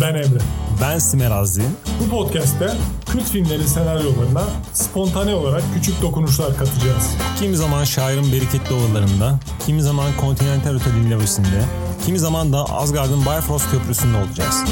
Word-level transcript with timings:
Ben 0.00 0.14
Emre. 0.14 0.38
Ben 0.82 0.98
Simer 0.98 1.30
Azzi. 1.30 1.62
Bu 2.00 2.10
podcast'te 2.10 2.72
kült 3.06 3.24
filmlerin 3.24 3.66
senaryolarına 3.66 4.44
spontane 4.72 5.34
olarak 5.34 5.62
küçük 5.74 6.02
dokunuşlar 6.02 6.56
katacağız. 6.56 7.16
Kimi 7.38 7.56
zaman 7.56 7.84
şairin 7.84 8.32
bereketli 8.32 8.74
ovalarında, 8.74 9.40
kimi 9.66 9.82
zaman 9.82 10.10
Continental 10.20 10.74
Otel'in 10.74 11.10
lavabosinde, 11.10 11.64
kimi 12.06 12.18
zaman 12.18 12.52
da 12.52 12.64
Asgard'ın 12.64 13.20
Bifrost 13.20 13.70
Köprüsü'nde 13.70 14.16
olacağız. 14.16 14.64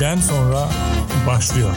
Den 0.00 0.16
sonra 0.16 0.68
başlıyor. 1.26 1.70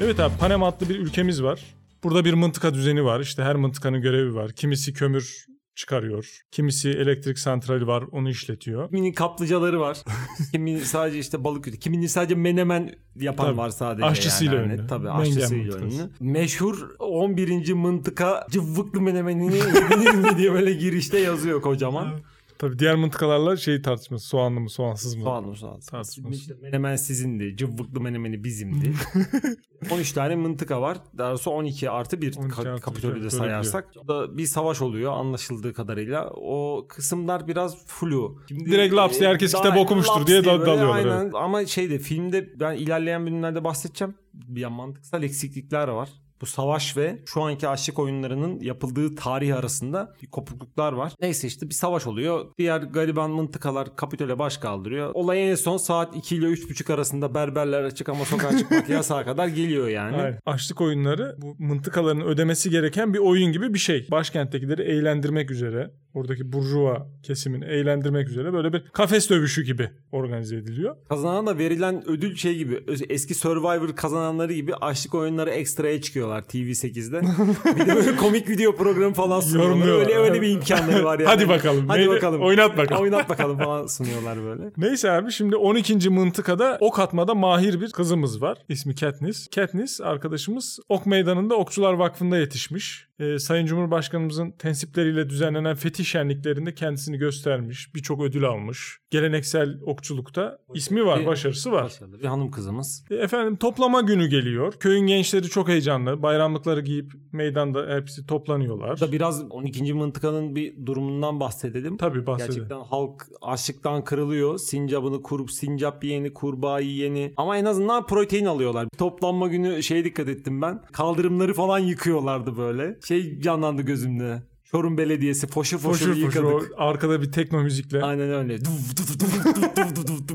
Evet 0.00 0.20
abi 0.20 0.36
Panama 0.36 0.68
adlı 0.68 0.88
bir 0.88 0.98
ülkemiz 0.98 1.42
var. 1.42 1.60
Burada 2.04 2.24
bir 2.24 2.34
mıntıka 2.34 2.74
düzeni 2.74 3.04
var. 3.04 3.20
İşte 3.20 3.42
her 3.42 3.56
mıntıkanın 3.56 4.00
görevi 4.00 4.34
var. 4.34 4.52
Kimisi 4.52 4.92
kömür 4.92 5.46
çıkarıyor. 5.74 6.40
Kimisi 6.50 6.90
elektrik 6.90 7.38
santrali 7.38 7.86
var 7.86 8.04
onu 8.12 8.30
işletiyor. 8.30 8.88
Kiminin 8.88 9.12
kaplıcaları 9.12 9.80
var. 9.80 9.98
Kiminin 10.52 10.78
sadece 10.78 11.18
işte 11.18 11.44
balık 11.44 11.66
üretiyor. 11.66 11.80
Kiminin 11.80 12.06
sadece 12.06 12.34
menemen 12.34 12.94
yapan 13.16 13.46
Tabii. 13.46 13.56
var 13.56 13.70
sadece. 13.70 14.06
Aşçısıyla 14.06 14.54
yani. 14.54 14.72
ünlü. 14.72 14.86
Tabii 14.86 15.04
Mengen 15.06 15.20
aşçısıyla 15.20 15.78
ünlü. 15.78 16.10
Meşhur 16.20 16.90
11. 16.98 17.72
mıntıka 17.72 18.46
cıvıklı 18.50 19.00
menemenini 19.00 19.60
diye 20.38 20.52
böyle 20.52 20.72
girişte 20.72 21.18
yazıyor 21.20 21.62
kocaman. 21.62 22.20
Tabii 22.58 22.78
diğer 22.78 22.94
mıntıkalarla 22.94 23.56
şey 23.56 23.82
tartışması 23.82 24.26
soğanlı 24.26 24.60
mı 24.60 24.70
soğansız 24.70 25.14
mı? 25.14 25.22
Soğan 25.22 25.52
soğan. 25.52 25.80
Tartışması. 25.80 26.34
İşte 26.34 26.54
menemen 26.62 26.96
sizindi. 26.96 27.56
Cıvıklı 27.56 28.00
menemeni 28.00 28.44
bizimdi. 28.44 28.94
13 29.90 30.12
tane 30.12 30.36
mıntıka 30.36 30.82
var. 30.82 30.98
Daha 31.18 31.30
doğrusu 31.30 31.50
12 31.50 31.90
artı 31.90 32.22
1 32.22 32.36
12 32.36 32.60
artı 32.60 32.74
bir, 32.76 32.80
kapitolü 32.80 33.14
de 33.14 33.20
evet, 33.20 33.32
sayarsak. 33.32 33.88
O 34.04 34.08
da 34.08 34.38
bir 34.38 34.46
savaş 34.46 34.82
oluyor 34.82 35.12
anlaşıldığı 35.12 35.72
kadarıyla. 35.72 36.30
O 36.30 36.86
kısımlar 36.88 37.48
biraz 37.48 37.86
flu. 37.86 38.38
Şimdi, 38.48 38.70
Direkt 38.70 38.94
laps 38.94 39.18
diye 39.20 39.28
herkes 39.30 39.54
kitap 39.54 39.76
okumuştur 39.76 40.26
diye 40.26 40.44
diye 40.44 40.52
böyle, 40.52 40.66
dalıyorlar, 40.66 40.96
Aynen. 40.96 41.22
evet. 41.22 41.34
Ama 41.34 41.66
şeyde 41.66 41.98
filmde 41.98 42.60
ben 42.60 42.76
ilerleyen 42.76 43.26
bölümlerde 43.26 43.64
bahsedeceğim. 43.64 44.14
Bir 44.34 44.66
mantıksal 44.66 45.22
eksiklikler 45.22 45.88
var. 45.88 46.08
Bu 46.44 46.48
savaş 46.48 46.96
ve 46.96 47.18
şu 47.26 47.42
anki 47.42 47.68
aşık 47.68 47.98
oyunlarının 47.98 48.60
yapıldığı 48.60 49.14
tarih 49.14 49.56
arasında 49.56 50.14
bir 50.22 50.26
kopukluklar 50.26 50.92
var. 50.92 51.12
Neyse 51.20 51.46
işte 51.46 51.68
bir 51.68 51.74
savaş 51.74 52.06
oluyor. 52.06 52.46
Diğer 52.58 52.80
gariban 52.80 53.30
mıntıkalar 53.30 53.96
kapitole 53.96 54.38
baş 54.38 54.56
kaldırıyor. 54.56 55.10
Olay 55.14 55.50
en 55.50 55.54
son 55.54 55.76
saat 55.76 56.16
2 56.16 56.36
ile 56.36 56.46
3.30 56.46 56.94
arasında 56.94 57.34
berberler 57.34 57.84
açık 57.84 58.08
ama 58.08 58.24
sokağa 58.24 58.58
çıkmak 58.58 58.88
yasağa 58.88 59.24
kadar 59.24 59.46
geliyor 59.48 59.88
yani. 59.88 60.16
Aynen. 60.16 60.38
Açlık 60.46 60.80
oyunları 60.80 61.36
bu 61.38 61.56
mıntıkaların 61.58 62.22
ödemesi 62.22 62.70
gereken 62.70 63.14
bir 63.14 63.18
oyun 63.18 63.52
gibi 63.52 63.74
bir 63.74 63.78
şey. 63.78 64.06
Başkenttekileri 64.10 64.82
eğlendirmek 64.82 65.50
üzere, 65.50 65.90
oradaki 66.14 66.52
burjuva 66.52 67.08
kesimin 67.22 67.62
eğlendirmek 67.62 68.28
üzere 68.28 68.52
böyle 68.52 68.72
bir 68.72 68.84
kafes 68.92 69.30
dövüşü 69.30 69.62
gibi 69.62 69.90
organize 70.12 70.56
ediliyor. 70.56 70.96
Kazanana 71.08 71.46
da 71.46 71.58
verilen 71.58 72.02
ödül 72.08 72.36
şey 72.36 72.56
gibi 72.56 72.84
eski 73.08 73.34
Survivor 73.34 73.96
kazananları 73.96 74.52
gibi 74.52 74.74
açlık 74.74 75.14
oyunları 75.14 75.50
ekstraya 75.50 76.00
çıkıyorlar 76.00 76.42
TV8'de. 76.42 77.20
bir 77.80 77.86
de 77.86 77.96
böyle 77.96 78.16
komik 78.16 78.48
video 78.48 78.76
programı 78.76 79.14
falan 79.14 79.40
sunuyorlar. 79.40 79.98
Öyle 79.98 80.14
öyle 80.14 80.42
bir 80.42 80.48
imkanları 80.48 81.04
var 81.04 81.18
yani. 81.18 81.28
Hadi 81.28 81.48
bakalım. 81.48 81.88
Hadi 81.88 82.00
Neydi? 82.00 82.10
bakalım. 82.10 82.42
Oynat 82.42 82.76
bakalım. 82.76 83.02
Oynat 83.02 83.28
bakalım 83.28 83.58
falan 83.58 83.86
sunuyorlar 83.86 84.44
böyle. 84.44 84.62
Neyse 84.76 85.10
abi 85.10 85.32
şimdi 85.32 85.56
12. 85.56 86.10
mıntıkada 86.10 86.78
ok 86.80 86.98
atmada 86.98 87.34
mahir 87.34 87.80
bir 87.80 87.92
kızımız 87.92 88.42
var. 88.42 88.58
İsmi 88.68 88.94
Katniss. 88.94 89.48
Katniss 89.54 90.00
arkadaşımız 90.00 90.78
ok 90.88 91.06
meydanında 91.06 91.54
Okçular 91.54 91.92
Vakfı'nda 91.92 92.38
yetişmiş. 92.38 93.08
Ee, 93.18 93.38
Sayın 93.38 93.66
Cumhurbaşkanımızın 93.66 94.50
tensipleriyle 94.50 95.30
düzenlenen 95.30 95.74
fetih 95.76 96.04
şenliklerinde 96.04 96.74
kendisini 96.74 97.18
göstermiş. 97.18 97.94
Birçok 97.94 98.22
ödül 98.22 98.44
almış. 98.44 98.98
Geleneksel 99.10 99.78
okçulukta 99.86 100.58
ismi 100.74 101.06
var, 101.06 101.20
Bir- 101.20 101.26
başarısı 101.26 101.72
var. 101.72 101.84
Başarılı 101.84 102.20
bir 102.20 102.24
hanım 102.24 102.50
kızımız. 102.50 103.04
E, 103.10 103.14
Efendim 103.14 103.56
toplama 103.56 104.00
günü 104.00 104.26
geliyor. 104.26 104.72
Köyün 104.72 105.06
gençleri 105.06 105.42
çok 105.48 105.68
heyecanlı. 105.68 106.22
Bayramlıkları 106.22 106.80
giyip 106.80 107.12
meydanda 107.32 107.96
hepsi 107.96 108.26
toplanıyorlar. 108.26 108.90
Burada 108.90 109.12
biraz 109.12 109.42
12. 109.50 109.94
mıntıkanın 109.94 110.54
bir 110.56 110.86
durumundan 110.86 111.40
bahsedelim. 111.40 111.96
Tabii 111.96 112.26
bahsedelim. 112.26 112.54
Gerçekten 112.54 112.80
halk 112.80 113.26
açlıktan 113.42 114.04
kırılıyor. 114.04 114.58
Sincabını 114.58 115.22
kurup 115.22 115.50
sincap 115.50 116.04
yiyeni, 116.04 116.32
kurbağa 116.32 116.80
yiyeni. 116.80 117.32
Ama 117.36 117.56
en 117.58 117.64
azından 117.64 118.06
protein 118.06 118.44
alıyorlar. 118.44 118.88
Toplanma 118.98 119.48
günü 119.48 119.82
şeye 119.82 120.04
dikkat 120.04 120.28
ettim 120.28 120.62
ben. 120.62 120.82
Kaldırımları 120.92 121.54
falan 121.54 121.78
yıkıyorlardı 121.78 122.56
böyle. 122.56 122.96
Şey 123.04 123.40
canlandı 123.40 123.82
gözümde. 123.82 124.42
Çorum 124.74 124.98
Belediyesi 124.98 125.46
foşu 125.46 125.78
foşu, 125.78 125.98
Foşur 125.98 126.06
foşur 126.06 126.20
yıkadık. 126.20 126.72
o 126.78 126.82
arkada 126.82 127.22
bir 127.22 127.32
tekno 127.32 127.62
müzikle. 127.62 128.02
Aynen 128.02 128.30
öyle. 128.32 128.58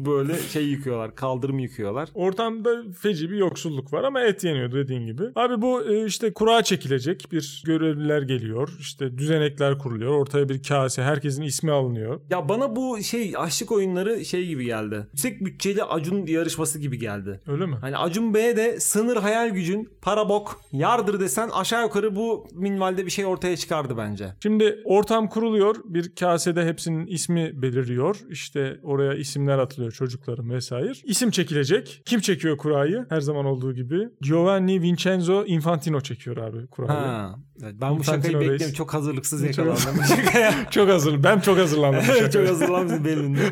Böyle 0.06 0.40
şey 0.40 0.68
yıkıyorlar. 0.68 1.16
Kaldırım 1.16 1.60
yıkıyorlar. 1.60 2.10
Ortamda 2.14 2.84
feci 3.02 3.32
bir 3.32 3.38
yoksulluk 3.38 3.94
var 3.94 4.04
ama 4.04 4.22
et 4.22 4.44
yeniyor 4.44 4.72
dediğin 4.72 5.06
gibi. 5.06 5.24
Abi 5.36 5.62
bu 5.62 5.84
e, 5.86 6.06
işte 6.06 6.34
kura 6.34 6.64
çekilecek 6.64 7.28
bir 7.32 7.64
görevliler 7.66 8.22
geliyor. 8.22 8.70
İşte 8.80 9.18
düzenekler 9.18 9.78
kuruluyor. 9.78 10.12
Ortaya 10.14 10.50
bir 10.50 10.64
kase 10.64 11.04
herkesin 11.04 11.44
ismi 11.44 11.72
alınıyor. 11.72 12.20
Ya 12.30 12.50
bana 12.50 12.76
bu 12.76 13.04
şey 13.04 13.34
açlık 13.38 13.72
oyunları 13.72 14.26
şey 14.26 14.48
gibi 14.48 14.66
geldi. 14.66 15.08
Yüksek 15.12 15.46
bütçeli 15.46 15.84
Acun 15.84 16.26
yarışması 16.26 16.80
gibi 16.80 17.00
geldi. 17.00 17.40
Öyle 17.48 17.66
mi? 17.66 17.76
Hani 17.82 17.98
Acun 17.98 18.34
Bey'e 18.34 18.58
de 18.58 18.80
sınır 18.80 19.18
hayal 19.18 19.50
gücün, 19.50 19.90
para 20.02 20.30
bok, 20.30 20.62
yardır 20.72 21.20
desen 21.20 21.50
aşağı 21.50 21.84
yukarı 21.84 22.16
bu 22.16 22.48
minvalde 22.54 23.06
bir 23.06 23.12
şey 23.12 23.26
ortaya 23.26 23.58
çıkardı 23.58 23.98
bence. 23.98 24.29
Şimdi 24.44 24.82
ortam 24.86 25.30
kuruluyor. 25.30 25.76
Bir 25.86 26.16
kasede 26.16 26.66
hepsinin 26.66 27.08
ismi 27.08 27.62
beliriyor. 27.62 28.18
İşte 28.30 28.80
oraya 28.84 29.14
isimler 29.14 29.58
atılıyor 29.58 29.92
çocukların 29.92 30.50
vesaire. 30.50 30.92
İsim 31.04 31.32
çekilecek. 31.32 32.02
Kim 32.06 32.20
çekiyor 32.20 32.58
kurayı? 32.58 33.06
Her 33.10 33.22
zaman 33.22 33.46
olduğu 33.46 33.74
gibi. 33.74 34.10
Giovanni 34.22 34.82
Vincenzo 34.82 35.46
Infantino 35.46 36.02
çekiyor 36.02 36.38
abi 36.38 36.68
kurayı. 36.68 37.00
Ha. 37.00 37.36
Evet, 37.64 37.76
ben 37.82 38.00
bu 38.00 38.04
şakayı 38.04 38.40
reis. 38.40 38.50
bekliyorum. 38.50 38.76
Çok 38.76 38.94
hazırlıksız 38.94 39.44
yakalandım. 39.44 39.84
Çok 40.72 40.90
hazır. 40.90 41.24
Ben 41.24 41.40
çok 41.40 41.58
hazırlandım. 41.58 42.02
Çok. 42.02 42.44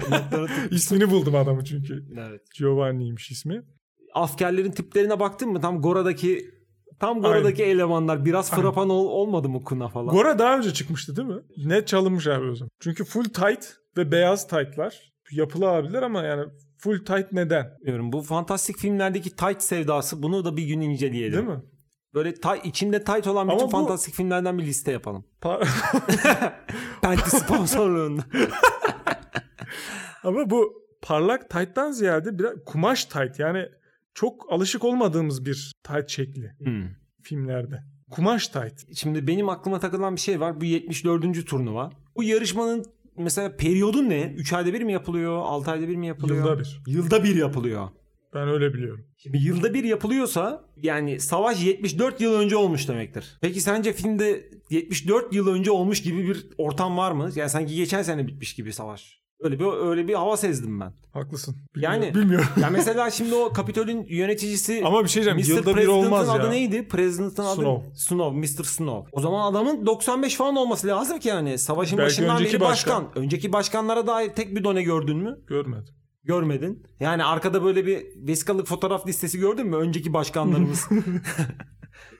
Notları 0.12 0.48
tut- 0.48 0.72
İsmini 0.72 1.10
buldum 1.10 1.36
adamı 1.36 1.64
çünkü. 1.64 2.06
evet. 2.18 2.42
Giovanni'ymiş 2.58 3.32
ismi. 3.32 3.62
Askerlerin 4.14 4.72
tiplerine 4.72 5.20
baktın 5.20 5.50
mı? 5.50 5.62
Tam 5.62 5.82
Gora'daki 5.82 6.57
tam 7.00 7.22
Gora'daki 7.22 7.64
elemanlar 7.64 8.26
biraz 8.26 8.52
frapan 8.52 8.90
ol- 8.90 9.06
olmadı 9.10 9.50
mı 9.50 9.64
Kuna 9.64 9.88
falan? 9.88 10.16
Gora 10.16 10.40
daha 10.40 10.58
önce 10.58 10.74
çıkmıştı 10.74 11.16
değil 11.16 11.28
mi? 11.28 11.42
Net 11.66 11.88
çalınmış 11.88 12.28
abi 12.28 12.46
o 12.50 12.56
zaman. 12.56 12.70
Çünkü 12.80 13.06
full 13.06 13.24
tight 13.24 13.66
ve 13.98 14.12
beyaz 14.12 14.48
tight'lar. 14.48 15.14
Yapılı 15.32 15.70
abiler 15.70 16.02
ama 16.04 16.24
yani 16.24 16.46
full 16.78 17.06
tight 17.06 17.32
neden? 17.32 17.72
Bilmiyorum. 17.82 18.12
Bu 18.12 18.22
fantastik 18.22 18.78
filmlerdeki 18.78 19.36
tight 19.36 19.62
sevdası 19.62 20.24
bunu 20.24 20.46
da 20.46 20.58
bir 20.58 20.64
gün 20.66 20.82
inceleyelim. 20.82 21.34
Değil 21.34 21.58
mi? 21.58 21.64
Böyle 22.14 22.34
tight, 22.34 22.66
içinde 22.66 23.04
tight 23.04 23.28
olan 23.28 23.50
bütün 23.50 23.68
bu- 23.68 23.70
fantastik 23.72 24.14
filmlerden 24.14 24.58
bir 24.58 24.64
liste 24.66 24.92
yapalım. 24.92 25.26
Pa- 25.42 25.68
Penti 27.02 27.30
sponsorluğunda. 27.30 28.22
ama 30.24 30.50
bu 30.50 30.74
parlak 31.02 31.50
tight'tan 31.50 31.92
ziyade 31.92 32.40
biraz 32.40 32.54
kumaş 32.66 33.06
tight. 33.06 33.40
Yani 33.40 33.66
çok 34.18 34.54
alışık 34.54 34.84
olmadığımız 34.84 35.46
bir 35.46 35.72
tight 35.84 36.10
şekli 36.10 36.52
Hmm. 36.60 36.84
filmlerde. 37.22 37.84
Kumaş 38.12 38.48
tight. 38.48 38.98
Şimdi 38.98 39.28
benim 39.28 39.50
aklıma 39.50 39.80
takılan 39.80 40.16
bir 40.16 40.22
şey 40.22 40.40
var. 40.40 40.62
Bu 40.62 40.66
74. 40.66 41.46
turnuva. 41.46 41.92
Bu 42.16 42.24
yarışmanın 42.24 42.86
mesela 43.18 43.56
periyodu 43.56 44.10
ne? 44.10 44.34
3 44.38 44.54
ayda 44.54 44.74
bir 44.74 44.82
mi 44.82 44.94
yapılıyor? 44.94 45.38
6 45.38 45.72
ayda 45.72 45.88
bir 45.88 45.96
mi 45.96 46.08
yapılıyor? 46.08 46.46
Yılda 46.46 46.60
bir. 46.60 46.82
Yılda 46.88 47.24
bir 47.24 47.36
yapılıyor. 47.36 47.90
Ben 48.34 48.48
öyle 48.48 48.74
biliyorum. 48.74 49.06
Şimdi 49.18 49.38
yılda 49.38 49.74
bir 49.74 49.84
yapılıyorsa 49.84 50.66
yani 50.78 51.20
savaş 51.20 51.64
74 51.64 52.22
yıl 52.22 52.34
önce 52.34 52.56
olmuş 52.56 52.88
demektir. 52.88 53.38
Peki 53.42 53.62
sence 53.62 53.94
filmde 53.94 54.50
74 54.70 55.34
yıl 55.34 55.48
önce 55.48 55.72
olmuş 55.72 56.02
gibi 56.02 56.28
bir 56.28 56.48
ortam 56.58 56.98
var 56.98 57.12
mı? 57.12 57.30
Yani 57.36 57.50
sanki 57.50 57.76
geçen 57.76 58.02
sene 58.02 58.28
bitmiş 58.28 58.56
gibi 58.56 58.74
savaş. 58.74 59.27
Öyle 59.40 59.60
bir 59.60 59.88
öyle 59.90 60.08
bir 60.08 60.14
hava 60.14 60.38
sezdim 60.38 60.80
ben. 60.80 60.94
Haklısın. 61.14 61.56
Yani- 61.76 62.02
Bilmiyorum. 62.06 62.22
Bilmiyorum. 62.22 62.48
Ya 62.62 62.70
mesela 62.70 63.12
şimdi 63.12 63.36
o 63.36 63.54
Kapitol'ün 63.54 64.06
yöneticisi 64.10 64.82
Ama 64.86 65.04
bir 65.04 65.10
şey 65.10 65.24
diyeceğim. 65.24 65.40
Mr. 65.40 65.58
Yılda 65.58 65.70
bir 65.70 65.76
President'ın 65.76 66.06
olmaz 66.06 66.30
adı 66.30 66.44
ya. 66.44 66.50
neydi? 66.50 66.88
President'ın 66.88 67.44
adı 67.46 67.56
Snow. 67.62 67.96
Snow. 67.96 68.40
Mr. 68.40 68.64
Snow. 68.64 69.10
O 69.12 69.22
zaman 69.22 69.52
adamın 69.52 69.86
95 69.86 70.36
falan 70.36 70.56
olması 70.56 70.88
lazım 70.88 71.20
ki 71.20 71.28
yani. 71.28 71.58
Savaşın 71.58 71.98
Belki 71.98 72.08
başından 72.10 72.36
önceki 72.36 72.54
beri 72.54 72.62
başkan. 72.62 73.06
başkan. 73.06 73.24
Önceki 73.24 73.54
başkanlara 73.54 74.08
dair 74.08 74.30
tek 74.30 74.56
bir 74.56 74.64
done 74.64 74.84
gördün 74.84 75.18
mü? 75.18 75.38
Görmedim. 75.48 75.94
Görmedin. 76.24 76.84
Yani 77.00 77.24
arkada 77.24 77.64
böyle 77.64 77.86
bir 77.86 78.06
vesikalık 78.28 78.68
fotoğraf 78.68 79.08
listesi 79.08 79.40
gördün 79.40 79.68
mü? 79.68 79.76
Önceki 79.76 80.14
başkanlarımız. 80.14 80.90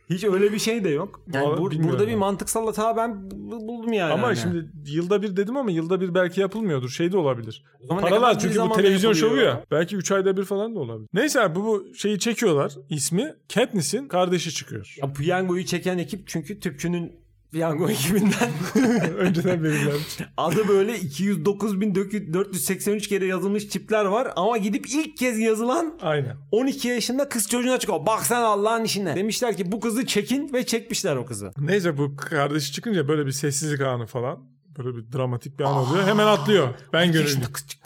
Hiç 0.10 0.24
öyle 0.24 0.54
bir 0.54 0.60
şey 0.60 0.84
de 0.84 0.90
yok. 0.90 1.22
Yani 1.34 1.46
Vallahi 1.48 1.60
bur- 1.62 1.84
burada 1.84 2.04
bir 2.08 2.12
abi. 2.12 2.16
mantıksal 2.16 2.66
hata 2.66 2.98
ben 2.98 3.32
bu- 3.32 3.68
buldum 3.68 3.94
yani. 3.94 4.14
Ama 4.14 4.28
Hani. 4.28 4.38
şimdi 4.38 4.72
yılda 4.86 5.22
bir 5.22 5.38
dedim 5.38 5.58
ama 5.58 5.72
yılda 5.72 6.02
bir 6.02 6.14
belki 6.14 6.42
yapılmıyordur. 6.42 6.90
Şey 6.90 7.12
de 7.12 7.18
olabilir. 7.18 7.64
Kadar 7.90 8.02
Paralar 8.02 8.36
bir 8.36 8.40
çünkü 8.40 8.60
bu 8.60 8.74
televizyon 8.74 9.14
şovu 9.14 9.38
ya. 9.38 9.64
Belki 9.72 9.96
3 9.96 10.12
ayda 10.12 10.38
bir 10.38 10.44
falan 10.44 10.76
da 10.76 10.80
olabilir. 10.80 11.10
Neyse 11.14 11.42
abi 11.42 11.56
bu, 11.56 11.64
bu 11.66 11.96
şeyi 11.96 12.20
çekiyorlar. 12.20 12.74
İsmi 12.90 13.36
Katniss'in 13.54 14.08
kardeşi 14.08 14.54
çıkıyor. 14.54 14.96
Ya 15.02 15.14
piyangoyu 15.14 15.66
çeken 15.66 15.98
ekip 15.98 16.28
çünkü 16.28 16.60
tüpçünün 16.60 17.12
piyango 17.58 17.90
ekibinden. 17.90 18.52
Önceden 19.18 19.64
belirlenmiş. 19.64 20.18
Adı 20.38 20.68
böyle 20.68 20.98
209.483 20.98 23.08
kere 23.08 23.26
yazılmış 23.26 23.70
çipler 23.70 24.06
var 24.06 24.34
ama 24.36 24.58
gidip 24.58 24.86
ilk 24.90 25.18
kez 25.18 25.40
yazılan 25.40 26.00
Aynen. 26.02 26.36
12 26.52 26.88
yaşında 26.88 27.30
kız 27.30 27.50
çocuğuna 27.50 27.80
çıkıyor. 27.80 28.06
Bak 28.06 28.26
sen 28.26 28.42
Allah'ın 28.42 28.84
işine. 28.84 29.16
Demişler 29.16 29.58
ki 29.58 29.72
bu 29.72 29.80
kızı 29.80 30.06
çekin 30.06 30.54
ve 30.54 30.66
çekmişler 30.66 31.16
o 31.16 31.26
kızı. 31.26 31.52
Neyse 31.58 31.98
bu 31.98 32.16
kardeşi 32.16 32.72
çıkınca 32.72 33.08
böyle 33.08 33.26
bir 33.26 33.32
sessizlik 33.32 33.82
anı 33.82 34.06
falan. 34.06 34.50
Böyle 34.78 34.98
bir 34.98 35.12
dramatik 35.12 35.60
bir 35.60 35.64
an 35.64 35.74
oluyor. 35.74 36.08
Hemen 36.08 36.28
atlıyor. 36.28 36.70
Ben 36.94 37.12
gönüllüyüm. 37.12 37.42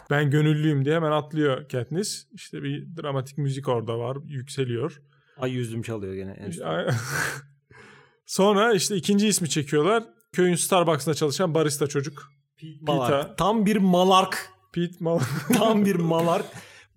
Ben 0.09 0.31
gönüllüyüm 0.31 0.85
diye 0.85 0.95
hemen 0.95 1.11
atlıyor 1.11 1.69
Katniss. 1.69 2.25
İşte 2.33 2.63
bir 2.63 2.87
dramatik 3.01 3.37
müzik 3.37 3.67
orada 3.67 3.99
var. 3.99 4.17
Yükseliyor. 4.25 5.01
Ay 5.37 5.51
yüzüm 5.51 5.81
çalıyor 5.81 6.13
gene. 6.13 6.33
Sonra 8.31 8.73
işte 8.73 8.95
ikinci 8.95 9.27
ismi 9.27 9.49
çekiyorlar. 9.49 10.03
Köyün 10.31 10.55
Starbucks'ta 10.55 11.13
çalışan 11.13 11.53
barista 11.53 11.87
çocuk. 11.87 12.31
Malark. 12.81 13.37
Tam 13.37 13.65
bir 13.65 13.77
malark. 13.77 14.49
Pete 14.73 14.95
Mal 14.99 15.19
Tam 15.57 15.85
bir 15.85 15.95
malark. 15.95 16.45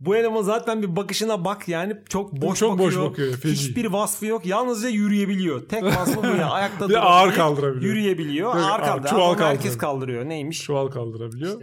Bu 0.00 0.16
eleman 0.16 0.42
zaten 0.42 0.82
bir 0.82 0.96
bakışına 0.96 1.44
bak 1.44 1.68
yani 1.68 1.96
çok 2.08 2.32
boş 2.32 2.58
Çok 2.58 2.78
boş 2.78 2.86
bakıyor. 2.86 3.10
bakıyor, 3.10 3.36
feci. 3.36 3.54
Hiçbir 3.54 3.84
vasfı 3.84 4.26
yok. 4.26 4.46
Yalnızca 4.46 4.88
yürüyebiliyor. 4.88 5.68
Tek 5.68 5.84
vasfı 5.84 6.22
bu 6.22 6.26
ya. 6.26 6.50
Ayakta 6.50 6.78
durabilmek, 6.78 7.04
ağır 7.04 7.34
kaldırabiliyor. 7.34 7.94
Yürüyebiliyor. 7.94 8.54
Evet, 8.54 8.64
ağır 8.64 8.80
kaldırıyor. 8.80 9.10
çuval 9.10 9.32
Ama 9.32 9.44
herkes 9.48 9.78
kaldırıyor. 9.78 10.28
Neymiş? 10.28 10.62
çuval 10.62 10.88
kaldırabiliyor. 10.88 11.60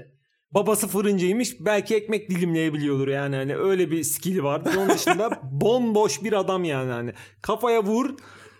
Babası 0.51 0.87
fırıncıymış. 0.87 1.55
Belki 1.59 1.95
ekmek 1.95 2.29
dilimleyebiliyordur 2.29 3.07
yani. 3.07 3.35
Hani 3.35 3.55
öyle 3.55 3.91
bir 3.91 4.03
skill'i 4.03 4.43
vardır. 4.43 4.73
Onun 4.77 4.89
dışında 4.89 5.39
bomboş 5.51 6.23
bir 6.23 6.33
adam 6.33 6.63
yani. 6.63 6.91
Hani 6.91 7.13
kafaya 7.41 7.83
vur. 7.83 8.09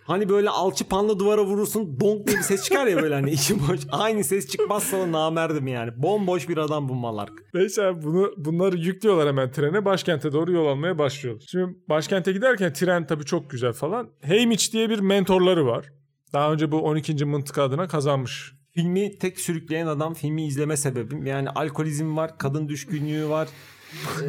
Hani 0.04 0.28
böyle 0.28 0.50
alçıpanlı 0.50 1.18
duvara 1.18 1.44
vurursun 1.44 2.00
donk 2.00 2.26
diye 2.26 2.36
bir 2.36 2.42
ses 2.42 2.64
çıkar 2.64 2.86
ya 2.86 3.02
böyle 3.02 3.14
hani 3.14 3.30
içi 3.30 3.68
boş. 3.68 3.80
Aynı 3.90 4.24
ses 4.24 4.48
çıkmazsa 4.48 4.96
o 4.96 5.12
namerdim 5.12 5.66
yani. 5.66 5.90
Bomboş 5.96 6.48
bir 6.48 6.56
adam 6.56 6.88
bu 6.88 6.94
malark. 6.94 7.32
Neyse 7.54 7.84
abi 7.84 8.02
bunu, 8.02 8.32
bunları 8.36 8.76
yüklüyorlar 8.76 9.28
hemen 9.28 9.50
trene. 9.52 9.84
Başkente 9.84 10.32
doğru 10.32 10.52
yol 10.52 10.66
almaya 10.66 10.98
başlıyorlar. 10.98 11.44
Şimdi 11.50 11.74
başkente 11.88 12.32
giderken 12.32 12.72
tren 12.72 13.06
tabii 13.06 13.24
çok 13.24 13.50
güzel 13.50 13.72
falan. 13.72 14.08
Haymitch 14.26 14.72
diye 14.72 14.90
bir 14.90 14.98
mentorları 14.98 15.66
var. 15.66 15.92
Daha 16.32 16.52
önce 16.52 16.72
bu 16.72 16.78
12. 16.78 17.24
mıntıka 17.24 17.62
adına 17.62 17.88
kazanmış. 17.88 18.52
Filmi 18.74 19.18
tek 19.18 19.40
sürükleyen 19.40 19.86
adam 19.86 20.14
filmi 20.14 20.46
izleme 20.46 20.76
sebebim. 20.76 21.26
Yani 21.26 21.50
alkolizm 21.50 22.16
var, 22.16 22.38
kadın 22.38 22.68
düşkünlüğü 22.68 23.28
var. 23.28 23.48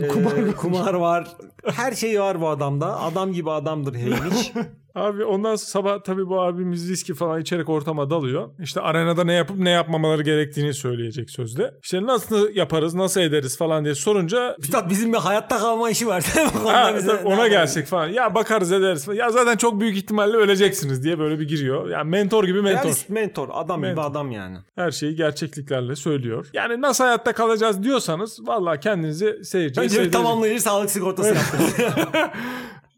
Kumar, 0.10 0.56
kumar 0.56 0.94
var. 0.94 1.28
Her 1.66 1.92
şey 1.92 2.22
var 2.22 2.42
bu 2.42 2.48
adamda. 2.48 3.00
Adam 3.00 3.34
gibi 3.34 3.52
adamdır 3.52 3.94
Haymitch. 3.96 4.50
Abi 4.96 5.26
ondan 5.26 5.56
sabah 5.56 6.04
tabii 6.04 6.28
bu 6.28 6.42
abimiz 6.42 6.90
viski 6.90 7.14
falan 7.14 7.42
içerek 7.42 7.70
ortama 7.70 8.10
dalıyor. 8.10 8.50
İşte 8.60 8.82
arenada 8.82 9.24
ne 9.24 9.34
yapıp 9.34 9.58
ne 9.58 9.70
yapmamaları 9.70 10.22
gerektiğini 10.24 10.74
söyleyecek 10.74 11.30
sözde. 11.30 11.74
İşte 11.84 12.04
nasıl 12.06 12.56
yaparız, 12.56 12.94
nasıl 12.96 13.22
ederiz 13.22 13.58
falan 13.58 13.84
diye 13.84 13.96
sorunca 13.96 14.56
Üstad 14.60 14.90
bizim 14.90 15.14
bir 15.14 15.18
hayatta 15.18 15.58
kalma 15.58 15.90
işi 15.90 16.08
var. 16.08 16.24
Ha, 16.64 16.94
bize 16.98 17.14
ona 17.16 17.48
gelsek 17.48 17.88
falan. 17.88 18.08
Ya 18.08 18.36
bakarız 18.36 18.72
ederiz 18.72 19.06
falan. 19.06 19.18
Ya 19.18 19.30
zaten 19.30 19.58
çok 19.58 19.80
büyük 19.80 19.98
ihtimalle 19.98 20.38
öleceksiniz 20.38 21.04
diye 21.04 21.20
böyle 21.20 21.40
bir 21.40 21.48
giriyor. 21.48 21.90
Yani 21.90 22.10
mentor 22.10 22.44
gibi 22.44 22.62
mentor. 22.62 22.84
Realist 22.84 23.10
mentor. 23.10 23.50
Adam 23.52 23.78
gibi 23.80 23.88
Mentor. 23.88 24.04
adam 24.04 24.32
yani. 24.32 24.58
Her 24.76 24.92
şeyi 24.92 25.16
gerçekliklerle 25.16 25.96
söylüyor. 25.96 26.48
Yani 26.54 26.82
nasıl 26.82 27.04
hayatta 27.04 27.34
kalacağız 27.34 27.84
diyorsanız 27.84 28.48
vallahi 28.48 28.80
kendinizi 28.80 29.46
seyirciye 29.54 29.84
Önce 29.84 29.96
sevdirecek- 29.96 30.12
tamamlayıcı 30.12 30.62
sağlık 30.64 30.92
sigortası 30.92 31.34
yaptım. 31.36 31.60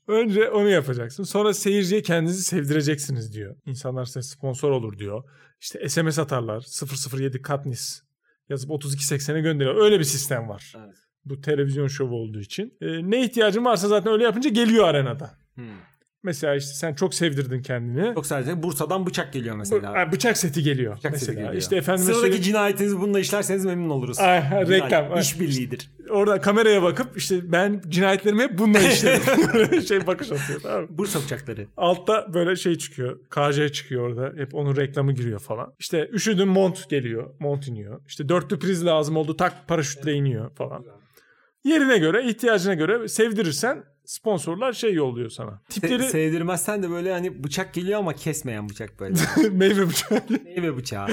Önce 0.08 0.50
onu 0.50 0.70
yapacaksın. 0.70 1.24
Sonra 1.24 1.54
seyirciye 1.54 2.02
kendinizi 2.02 2.44
sevdireceksiniz 2.44 3.34
diyor. 3.34 3.56
İnsanlar 3.66 4.06
size 4.06 4.22
sponsor 4.22 4.72
olur 4.72 5.00
diyor. 5.00 5.24
İşte 5.62 5.90
SMS 5.90 6.20
atarlar. 6.20 6.66
007 7.18 7.42
Katniss 7.42 8.02
yazıp 8.50 8.70
3280'e 8.70 9.42
gönderiyor. 9.42 9.76
Öyle 9.76 10.00
bir 10.00 10.04
sistem 10.04 10.50
var. 10.50 10.74
Evet. 10.78 10.96
Bu 11.26 11.42
televizyon 11.42 11.88
şovu 11.88 12.16
olduğu 12.16 12.40
için. 12.40 12.78
Ee, 12.82 13.12
ne 13.12 13.24
ihtiyacın 13.26 13.66
varsa 13.66 13.88
zaten 13.88 14.14
öyle 14.14 14.24
yapınca 14.24 14.50
geliyor 14.50 14.88
arenada. 14.88 15.38
Hmm. 15.56 15.66
Mesela 16.26 16.56
işte 16.56 16.74
sen 16.74 16.94
çok 16.94 17.14
sevdirdin 17.14 17.62
kendini. 17.62 18.14
Çok 18.14 18.26
sadece 18.26 18.64
Bursa'dan 18.64 19.06
bıçak 19.06 19.34
geliyor 19.34 19.56
mesela. 19.56 19.94
Ha, 19.94 20.12
bıçak 20.12 20.38
seti 20.38 20.64
geliyor. 20.64 20.98
Bıçak 20.98 21.18
seti 21.18 21.32
mesela. 21.32 21.46
geliyor. 21.46 21.62
İşte 21.62 21.76
efendime 21.76 22.06
Sıradaki 22.06 22.22
söyleyeyim. 22.22 22.44
cinayetinizi 22.44 23.00
bununla 23.02 23.20
işlerseniz 23.20 23.66
memnun 23.66 23.90
oluruz. 23.90 24.20
Ay, 24.20 24.42
reklam. 24.70 25.14
Ay. 25.14 25.22
işbirliğidir. 25.22 25.90
Orada 26.10 26.42
kameraya 26.42 26.84
bakıp 26.84 27.18
işte 27.18 27.52
ben 27.52 27.82
cinayetlerimi 27.90 28.44
hep 28.44 28.58
bununla 28.58 28.80
işledim. 28.80 29.82
Şey 29.88 30.08
bakış 30.08 30.32
atıyor 30.32 30.60
tamam? 30.62 30.88
Bursa 30.90 31.20
bıçakları. 31.20 31.68
Altta 31.78 32.34
böyle 32.34 32.56
şey 32.56 32.76
çıkıyor. 32.76 33.20
KJ 33.30 33.72
çıkıyor 33.72 34.10
orada. 34.10 34.34
Hep 34.38 34.56
onun 34.56 34.76
reklamı 34.76 35.14
giriyor 35.14 35.40
falan. 35.40 35.74
İşte 35.80 36.10
üşüdüm 36.14 36.48
mont 36.48 36.90
geliyor. 36.90 37.30
Mont 37.40 37.68
iniyor. 37.68 38.02
İşte 38.08 38.30
dörtlü 38.30 38.60
priz 38.60 38.86
lazım 38.86 39.18
oldu. 39.18 39.38
Tak 39.38 39.68
paraşütle 39.68 40.14
iniyor 40.14 40.50
falan. 40.56 40.86
Yerine 41.64 41.98
göre, 41.98 42.24
ihtiyacına 42.30 42.74
göre 42.74 43.08
sevdirirsen 43.08 43.84
sponsorlar 44.06 44.74
şey 44.74 44.94
yolluyor 44.94 45.30
sana. 45.30 45.50
Se- 45.52 45.74
Tipleri 45.74 46.04
sevdirmezsen 46.04 46.84
de 46.84 46.90
böyle 46.90 47.12
hani 47.14 47.44
bıçak 47.44 47.74
geliyor 47.74 48.00
ama 48.00 48.14
kesmeyen 48.14 48.70
bıçak 48.70 49.00
böyle. 49.00 49.16
meyve 49.52 49.88
bıçağı. 49.90 50.22
Meyve 50.46 50.78
bıçağı. 50.78 51.08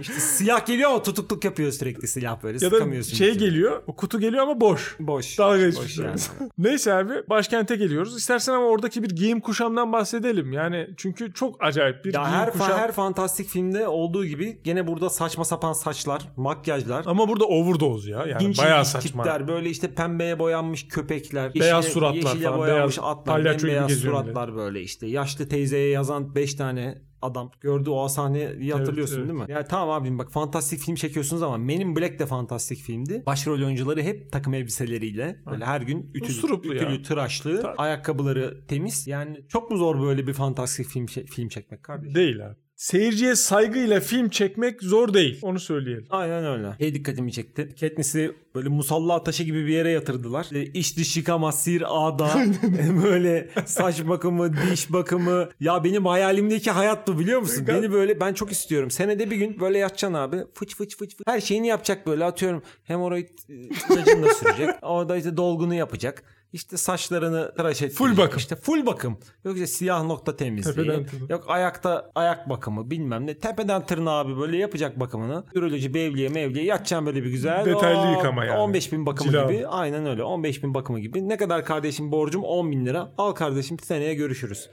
İşte 0.00 0.14
siyah 0.14 0.66
geliyor 0.66 0.90
ama 0.90 1.02
tutukluk 1.02 1.44
yapıyor 1.44 1.72
sürekli 1.72 2.08
silah 2.08 2.42
böyle. 2.42 2.64
ya 2.64 2.70
da 2.70 2.76
Sıkamıyorsun. 2.76 3.16
şey 3.16 3.28
bıçağı. 3.30 3.40
geliyor. 3.48 3.82
O 3.86 3.96
kutu 3.96 4.20
geliyor 4.20 4.42
ama 4.42 4.60
boş. 4.60 4.96
Boş. 5.00 5.38
Dalga 5.38 5.58
Boş 5.58 5.64
geçmişler. 5.64 6.04
yani. 6.04 6.20
Neyse 6.58 6.94
abi 6.94 7.12
başkente 7.28 7.76
geliyoruz. 7.76 8.16
İstersen 8.16 8.52
ama 8.52 8.66
oradaki 8.66 9.02
bir 9.02 9.08
giyim 9.10 9.40
kuşamdan 9.40 9.92
bahsedelim. 9.92 10.52
Yani 10.52 10.88
çünkü 10.96 11.32
çok 11.32 11.64
acayip 11.64 12.04
bir 12.04 12.14
Ya 12.14 12.22
giyim 12.22 12.34
her, 12.34 12.52
kuşam. 12.52 12.78
her 12.78 12.92
fantastik 12.92 13.48
filmde 13.48 13.88
olduğu 13.88 14.24
gibi 14.26 14.58
gene 14.64 14.86
burada 14.86 15.10
saçma 15.10 15.44
sapan 15.44 15.72
saçlar, 15.72 16.22
makyajlar. 16.36 17.04
Ama 17.06 17.28
burada 17.28 17.44
overdose 17.44 18.10
ya. 18.10 18.26
Yani 18.26 18.40
dinç 18.40 18.58
bayağı 18.58 18.84
saçma. 18.84 19.22
tipler 19.22 19.48
böyle 19.48 19.70
işte 19.70 19.94
pembeye 19.94 20.38
boyanmış 20.38 20.88
köpekler. 20.88 21.54
Beyaz 21.54 21.84
yeşile- 21.84 21.92
suratlar 22.20 22.34
yeşile 22.34 22.48
falan, 22.48 22.58
boyanmış 22.58 22.98
beyaz 22.98 23.10
atlar, 23.10 23.34
palyaço 23.34 23.58
gibi 23.58 23.68
beyaz 23.68 23.88
geziyor 23.88 24.14
suratlar 24.14 24.56
böyle 24.56 24.80
işte. 24.82 25.06
Yaşlı 25.06 25.48
teyzeye 25.48 25.88
yazan 25.88 26.34
5 26.34 26.54
tane 26.54 27.06
adam 27.22 27.50
gördü 27.60 27.90
o 27.90 28.08
sahneyi 28.08 28.72
hatırlıyorsun 28.72 29.18
evet. 29.18 29.28
değil 29.28 29.40
mi? 29.40 29.52
Ya 29.52 29.64
tamam 29.64 30.02
abim 30.02 30.18
bak 30.18 30.32
fantastik 30.32 30.80
film 30.80 30.94
çekiyorsunuz 30.94 31.42
ama 31.42 31.56
Men 31.56 31.80
in 31.80 31.96
Black 31.96 32.18
de 32.18 32.26
fantastik 32.26 32.78
filmdi. 32.78 33.22
Başrol 33.26 33.62
oyuncuları 33.64 34.02
hep 34.02 34.32
takım 34.32 34.54
elbiseleriyle 34.54 35.42
böyle 35.50 35.64
her 35.64 35.80
gün 35.80 36.10
ütülü, 36.14 36.32
Usturuplu 36.32 36.74
ya. 36.74 36.82
ütülü 36.82 37.02
tıraşlı, 37.02 37.62
Tabii. 37.62 37.76
ayakkabıları 37.76 38.66
temiz. 38.66 39.06
Yani 39.06 39.44
çok 39.48 39.70
mu 39.70 39.76
zor 39.76 40.02
böyle 40.02 40.26
bir 40.26 40.32
fantastik 40.32 40.86
film 40.86 41.06
film 41.06 41.48
çekmek 41.48 41.82
kardeşim? 41.82 42.14
Değil 42.14 42.46
abi. 42.46 42.65
Seyirciye 42.76 43.36
saygıyla 43.36 44.00
film 44.00 44.28
çekmek 44.28 44.82
zor 44.82 45.14
değil. 45.14 45.38
Onu 45.42 45.60
söyleyelim. 45.60 46.06
Aynen 46.10 46.44
öyle. 46.44 46.74
Şey 46.78 46.94
dikkatimi 46.94 47.32
çekti. 47.32 47.68
Katniss'i 47.80 48.32
böyle 48.54 48.68
musalla 48.68 49.22
taşı 49.24 49.42
gibi 49.42 49.66
bir 49.66 49.72
yere 49.72 49.90
yatırdılar. 49.90 50.46
E, 50.52 50.62
iç 50.62 50.96
dış 50.96 51.16
yıkama, 51.16 51.52
sir, 51.52 51.82
ağda. 51.86 52.44
e, 52.78 53.02
böyle 53.04 53.48
saç 53.66 54.08
bakımı, 54.08 54.52
diş 54.70 54.92
bakımı. 54.92 55.48
Ya 55.60 55.84
benim 55.84 56.06
hayalimdeki 56.06 56.70
hayat 56.70 57.08
bu 57.08 57.18
biliyor 57.18 57.40
musun? 57.40 57.64
Beni 57.66 57.92
böyle 57.92 58.20
ben 58.20 58.34
çok 58.34 58.52
istiyorum. 58.52 58.90
Senede 58.90 59.30
bir 59.30 59.36
gün 59.36 59.60
böyle 59.60 59.78
yatacaksın 59.78 60.14
abi. 60.14 60.36
Fıç 60.54 60.76
fıç 60.76 60.96
fıç 60.96 61.16
fıç. 61.16 61.26
Her 61.26 61.40
şeyini 61.40 61.66
yapacak 61.66 62.06
böyle 62.06 62.24
atıyorum. 62.24 62.62
Hemoroid 62.84 63.28
e, 63.48 63.54
ilacını 63.54 64.22
da 64.22 64.34
sürecek. 64.34 64.70
Orada 64.82 65.16
işte 65.16 65.36
dolgunu 65.36 65.74
yapacak. 65.74 66.35
İşte 66.52 66.76
saçlarını 66.76 67.54
tıraş 67.56 67.82
edecek. 67.82 67.98
Full 67.98 68.16
bakım. 68.16 68.38
İşte 68.38 68.56
full 68.56 68.86
bakım. 68.86 69.18
Yok 69.44 69.54
işte 69.54 69.66
siyah 69.66 70.04
nokta 70.04 70.36
temizliği. 70.36 71.06
Yok 71.28 71.44
ayakta 71.48 72.10
ayak 72.14 72.48
bakımı 72.48 72.90
bilmem 72.90 73.26
ne. 73.26 73.38
Tepeden 73.38 73.86
tırnağa 73.86 74.10
abi 74.10 74.36
böyle 74.38 74.56
yapacak 74.56 75.00
bakımını. 75.00 75.44
Üroloji 75.54 75.94
bevliye 75.94 76.28
mevliye 76.28 76.64
yatacaksın 76.64 77.06
böyle 77.06 77.22
bir 77.24 77.30
güzel. 77.30 77.64
Detaylı 77.64 77.98
Aa, 78.00 78.10
yıkama 78.12 78.44
yani. 78.44 78.58
15 78.58 78.92
bin 78.92 79.06
bakımı 79.06 79.30
Cilalı. 79.30 79.52
gibi. 79.52 79.66
Aynen 79.66 80.06
öyle 80.06 80.22
15 80.22 80.62
bin 80.62 80.74
bakımı 80.74 81.00
gibi. 81.00 81.28
Ne 81.28 81.36
kadar 81.36 81.64
kardeşim 81.64 82.12
borcum 82.12 82.44
10 82.44 82.70
bin 82.70 82.86
lira. 82.86 83.12
Al 83.18 83.32
kardeşim 83.32 83.78
seneye 83.78 84.14
görüşürüz. 84.14 84.70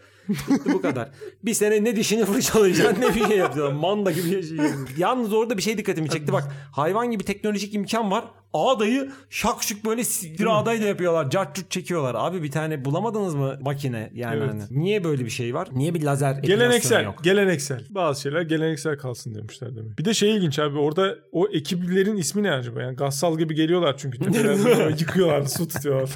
Bu 0.74 0.82
kadar. 0.82 1.10
Bir 1.46 1.54
sene 1.54 1.84
ne 1.84 1.96
dişini 1.96 2.26
fırçalayacaksın 2.26 3.02
ne 3.02 3.16
bir 3.16 3.28
şey 3.28 3.38
yapacaksın. 3.38 3.76
Manda 3.76 4.12
gibi 4.12 4.30
yaşayacaksın. 4.30 4.88
Yalnız 4.98 5.34
orada 5.34 5.58
bir 5.58 5.62
şey 5.62 5.78
dikkatimi 5.78 6.10
çekti. 6.10 6.34
Bak 6.34 6.44
hayvan 6.72 7.12
gibi 7.12 7.24
teknolojik 7.24 7.74
imkan 7.74 8.12
var. 8.12 8.26
Ağdayı 8.54 9.12
şakşuk 9.30 9.86
böyle 9.86 10.02
bir 10.40 10.46
ağdayla 10.60 10.88
yapıyorlar. 10.88 11.30
Cart 11.30 11.56
curt 11.56 11.72
çekiyorlar. 11.72 12.16
Abi 12.18 12.44
bir 12.44 12.52
tane 12.52 12.86
bulamadınız 12.86 13.36
mı 13.36 13.58
makine? 13.62 14.12
Yani 14.14 14.38
Evet. 14.38 14.50
hani 14.50 14.64
niye 14.84 15.04
böyle 15.04 15.26
bir 15.26 15.30
şey 15.30 15.54
var? 15.54 15.68
Niye 15.72 15.94
bir 15.94 16.02
lazer 16.04 16.34
Geleneksel, 16.36 17.04
yok? 17.04 17.24
geleneksel. 17.24 17.86
Bazı 17.90 18.22
şeyler 18.22 18.42
geleneksel 18.42 18.98
kalsın 18.98 19.36
demişler 19.36 19.76
demek. 19.76 20.00
Bir 20.00 20.06
de 20.06 20.14
şey 20.14 20.36
ilginç 20.38 20.60
abi 20.60 20.78
orada 20.80 21.16
o 21.32 21.48
ekiplerin 21.48 22.18
ismi 22.18 22.44
ne 22.44 22.52
acaba? 22.52 22.82
Yani 22.82 22.96
gassal 22.96 23.38
gibi 23.38 23.56
geliyorlar 23.56 23.98
çünkü 23.98 24.18
yıkıyorlar, 25.00 25.46
su 25.46 25.68
tutuyorlar. 25.68 26.10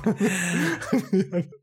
Yani- 1.12 1.46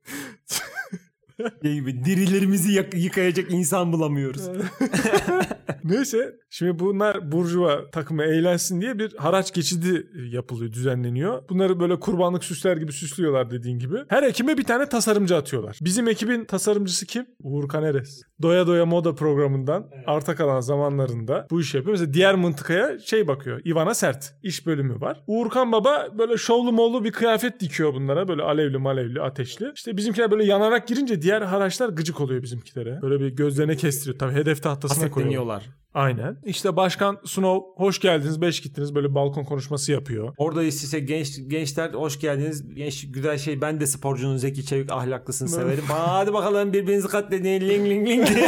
Şey 1.62 1.74
gibi 1.74 2.04
dirilerimizi 2.04 2.84
yıkayacak 2.94 3.52
insan 3.52 3.92
bulamıyoruz. 3.92 4.48
Neyse 5.84 6.34
şimdi 6.50 6.78
bunlar 6.78 7.32
burjuva 7.32 7.90
takımı 7.90 8.24
eğlensin 8.24 8.80
diye 8.80 8.98
bir 8.98 9.14
haraç 9.16 9.54
geçidi 9.54 10.06
yapılıyor, 10.30 10.72
düzenleniyor. 10.72 11.48
Bunları 11.48 11.80
böyle 11.80 12.00
kurbanlık 12.00 12.44
süsler 12.44 12.76
gibi 12.76 12.92
süslüyorlar 12.92 13.50
dediğin 13.50 13.78
gibi. 13.78 13.96
Her 14.08 14.22
ekime 14.22 14.58
bir 14.58 14.64
tane 14.64 14.88
tasarımcı 14.88 15.36
atıyorlar. 15.36 15.78
Bizim 15.82 16.08
ekibin 16.08 16.44
tasarımcısı 16.44 17.06
kim? 17.06 17.26
Uğur 17.42 17.68
Kaneres. 17.68 18.22
Doya 18.42 18.66
Doya 18.66 18.86
Moda 18.86 19.14
programından 19.14 19.90
arta 20.06 20.34
kalan 20.34 20.60
zamanlarında 20.60 21.46
bu 21.50 21.60
işi 21.60 21.76
yapıyor. 21.76 21.92
Mesela 21.92 22.14
diğer 22.14 22.34
mıntıkaya 22.34 22.98
şey 22.98 23.28
bakıyor. 23.28 23.60
Ivana 23.66 23.94
Sert 23.94 24.34
iş 24.42 24.66
bölümü 24.66 25.00
var. 25.00 25.22
Uğurkan 25.26 25.72
Baba 25.72 26.08
böyle 26.18 26.36
şovlu 26.36 26.72
mollu 26.72 27.04
bir 27.04 27.12
kıyafet 27.12 27.60
dikiyor 27.60 27.94
bunlara. 27.94 28.28
Böyle 28.28 28.42
alevli 28.42 28.78
malevli 28.78 29.22
ateşli. 29.22 29.72
İşte 29.74 29.96
bizimkiler 29.96 30.30
böyle 30.30 30.44
yanarak 30.44 30.88
girince 30.88 31.22
diğer 31.24 31.42
haraçlar 31.42 31.88
gıcık 31.88 32.20
oluyor 32.20 32.42
bizimkilere. 32.42 33.02
Böyle 33.02 33.20
bir 33.20 33.28
gözlerine 33.28 33.76
kestiriyor. 33.76 34.18
Tabii 34.18 34.32
hedef 34.32 34.62
tahtasına 34.62 35.10
koyuyor. 35.10 35.12
Hasetleniyorlar. 35.14 35.70
Aynen. 35.94 36.36
İşte 36.44 36.76
Başkan 36.76 37.18
Snow 37.24 37.84
hoş 37.84 38.00
geldiniz, 38.00 38.40
beş 38.40 38.60
gittiniz 38.60 38.94
böyle 38.94 39.14
balkon 39.14 39.44
konuşması 39.44 39.92
yapıyor. 39.92 40.34
Orada 40.36 40.62
işte 40.62 41.00
genç 41.00 41.40
gençler 41.48 41.92
hoş 41.92 42.20
geldiniz. 42.20 42.74
Genç 42.74 43.10
güzel 43.12 43.38
şey 43.38 43.60
ben 43.60 43.80
de 43.80 43.86
sporcunun 43.86 44.36
Zeki 44.36 44.66
Çevik 44.66 44.92
ahlaklısını 44.92 45.48
severim. 45.48 45.84
Hadi 45.88 46.32
bakalım 46.32 46.72
birbirinizi 46.72 47.08
katledin 47.08 47.60
ling 47.68 47.88
ling 47.88 48.08
ling. 48.08 48.28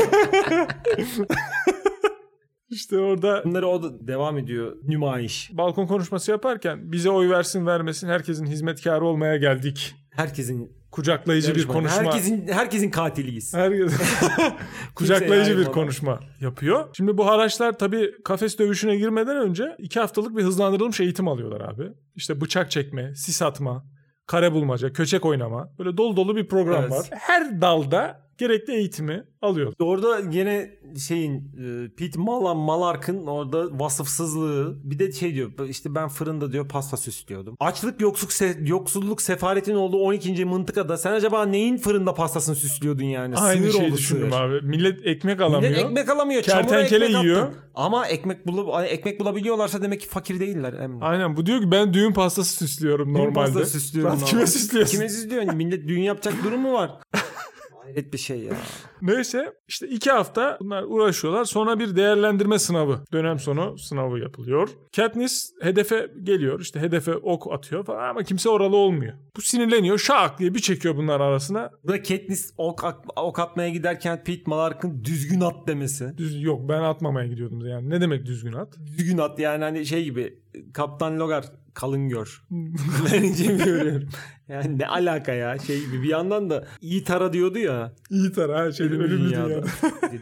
İşte 2.71 2.99
orada 2.99 3.43
Bunları 3.45 3.69
o 3.69 3.83
da 3.83 4.07
devam 4.07 4.39
ediyor 4.39 4.77
nümayiş. 4.83 5.51
balkon 5.53 5.87
konuşması 5.87 6.31
yaparken 6.31 6.93
bize 6.93 7.11
oy 7.11 7.31
versin 7.31 7.67
vermesin 7.67 8.09
herkesin 8.09 8.47
hizmetkarı 8.47 9.05
olmaya 9.05 9.37
geldik. 9.37 9.95
Herkesin 10.11 10.76
Kucaklayıcı 10.91 11.55
bir 11.55 11.61
yarışma- 11.61 11.73
konuşma. 11.73 12.03
Herkesin 12.05 12.49
herkesin 12.49 12.91
katiliyiz. 12.91 13.55
Herkes 13.55 13.93
kucaklayıcı 14.95 15.59
bir 15.59 15.65
konuşma 15.65 16.21
yapıyor. 16.41 16.89
Şimdi 16.97 17.19
bu 17.19 17.27
haraçlar 17.27 17.79
tabii 17.79 18.11
kafes 18.25 18.59
dövüşüne 18.59 18.97
girmeden 18.97 19.37
önce 19.37 19.77
iki 19.79 20.01
haftalık 20.01 20.37
bir 20.37 20.43
hızlandırılmış 20.43 21.01
eğitim 21.01 21.29
alıyorlar 21.29 21.61
abi. 21.61 21.93
İşte 22.15 22.41
bıçak 22.41 22.71
çekme, 22.71 23.15
sis 23.15 23.43
atma, 23.43 23.85
kare 24.27 24.53
bulmaca, 24.53 24.93
köçek 24.93 25.25
oynama. 25.25 25.71
Böyle 25.79 25.97
dolu 25.97 26.17
dolu 26.17 26.37
bir 26.37 26.47
program 26.49 26.81
Evet. 26.83 26.93
var. 26.93 27.07
Her 27.11 27.61
dalda 27.61 28.26
gerekli 28.39 28.73
eğitimi 28.75 29.25
alıyor. 29.43 29.73
Orada 29.79 30.21
gene 30.21 30.71
şeyin 31.09 31.35
e, 31.37 31.89
Pete 31.97 32.19
Malan 32.21 32.57
Malark'ın 32.57 33.27
orada 33.27 33.79
vasıfsızlığı 33.81 34.77
bir 34.85 34.99
de 34.99 35.13
şey 35.13 35.35
diyor 35.35 35.51
işte 35.69 35.95
ben 35.95 36.09
fırında 36.09 36.53
diyor 36.53 36.69
pasta 36.69 36.97
süslüyordum. 36.97 37.57
Açlık 37.61 38.01
yoksulluk, 38.01 38.33
se- 38.33 38.69
yoksulluk 38.69 39.23
sefaretin 39.23 39.75
olduğu 39.75 39.97
12. 39.99 40.45
mıntıkada 40.45 40.97
sen 40.97 41.13
acaba 41.13 41.47
neyin 41.47 41.77
fırında 41.77 42.15
pastasını 42.15 42.57
süslüyordun 42.57 43.05
yani? 43.05 43.37
Aynı 43.37 43.63
Sığır 43.63 43.73
şeyi 43.73 43.89
oldu 43.91 43.97
düşündüm 43.99 44.33
abi. 44.33 44.61
Millet 44.63 45.07
ekmek 45.07 45.41
alamıyor. 45.41 45.71
Millet 45.73 45.85
ekmek 45.85 46.09
alamıyor. 46.11 46.43
Kertenkele 46.43 47.05
ekmek 47.05 47.23
yiyor. 47.25 47.43
attın. 47.43 47.55
Ama 47.75 48.07
ekmek 48.07 48.47
bulup 48.47 48.69
ekmek 48.89 49.21
bulabiliyorlarsa 49.21 49.83
demek 49.83 50.01
ki 50.01 50.09
fakir 50.09 50.41
değiller. 50.41 50.73
Emre. 50.73 51.05
Aynen 51.05 51.37
bu 51.37 51.47
diyor 51.47 51.61
ki 51.61 51.71
ben 51.71 51.95
düğün 51.95 52.13
pastası 52.13 52.57
süslüyorum 52.57 53.09
Düğün 53.09 53.15
normalde. 53.15 53.35
pastası 53.35 53.81
süslüyorum 53.81 54.13
ama. 54.13 54.25
kime 54.27 54.47
süslüyorsun? 54.47 54.97
Kime 54.97 55.09
süslüyorsun? 55.09 55.57
Millet 55.57 55.89
düğün 55.89 56.03
yapacak 56.03 56.35
durumu 56.45 56.73
var. 56.73 56.91
Hayret 57.87 58.13
bir 58.13 58.19
şey 58.19 58.39
ya. 58.39 58.53
Neyse 59.03 59.53
işte 59.69 59.89
iki 59.89 60.11
hafta 60.11 60.59
bunlar 60.61 60.83
uğraşıyorlar. 60.83 61.45
Sonra 61.45 61.79
bir 61.79 61.97
değerlendirme 61.97 62.59
sınavı. 62.59 63.01
Dönem 63.13 63.39
sonu 63.39 63.79
sınavı 63.79 64.19
yapılıyor. 64.19 64.69
Katniss 64.97 65.53
hedefe 65.61 66.11
geliyor. 66.23 66.61
İşte 66.61 66.81
hedefe 66.81 67.15
ok 67.17 67.53
atıyor 67.53 67.85
falan 67.85 68.09
ama 68.09 68.23
kimse 68.23 68.49
oralı 68.49 68.77
olmuyor. 68.77 69.13
Bu 69.37 69.41
sinirleniyor. 69.41 69.99
Şak 69.99 70.39
diye 70.39 70.55
bir 70.55 70.59
çekiyor 70.59 70.97
bunlar 70.97 71.21
arasına. 71.21 71.71
Burada 71.85 72.03
Katniss 72.03 72.53
ok, 72.57 73.03
ok 73.17 73.39
atmaya 73.39 73.69
giderken 73.69 74.25
Pete 74.25 74.43
Malark'ın 74.47 75.05
düzgün 75.05 75.41
at 75.41 75.69
demesi. 75.69 76.19
Düz, 76.19 76.43
yok 76.43 76.69
ben 76.69 76.83
atmamaya 76.83 77.27
gidiyordum. 77.27 77.67
Yani 77.67 77.91
ne 77.91 78.01
demek 78.01 78.27
düzgün 78.27 78.53
at? 78.53 78.77
Düzgün 78.87 79.19
at 79.19 79.39
yani 79.39 79.65
hani 79.65 79.87
şey 79.87 80.05
gibi 80.05 80.39
Kaptan 80.75 81.19
Logar 81.21 81.45
kalın 81.77 82.09
gör. 82.09 82.43
ben 83.13 83.23
ince 83.23 83.45
görüyorum. 83.45 84.09
Yani 84.49 84.79
ne 84.79 84.87
alaka 84.87 85.33
ya 85.33 85.59
şey 85.59 85.81
gibi 85.81 86.03
bir 86.03 86.09
yandan 86.09 86.51
da 86.51 86.65
iyi 86.81 87.05
tara 87.05 87.33
diyordu 87.33 87.59
ya. 87.59 87.93
İyi 88.11 88.33
tara 88.33 88.59
her 88.59 88.73
şeyde 88.73 88.95
ölümlü 88.95 89.31
dünyada. 89.31 89.49
dünya. 89.49 89.63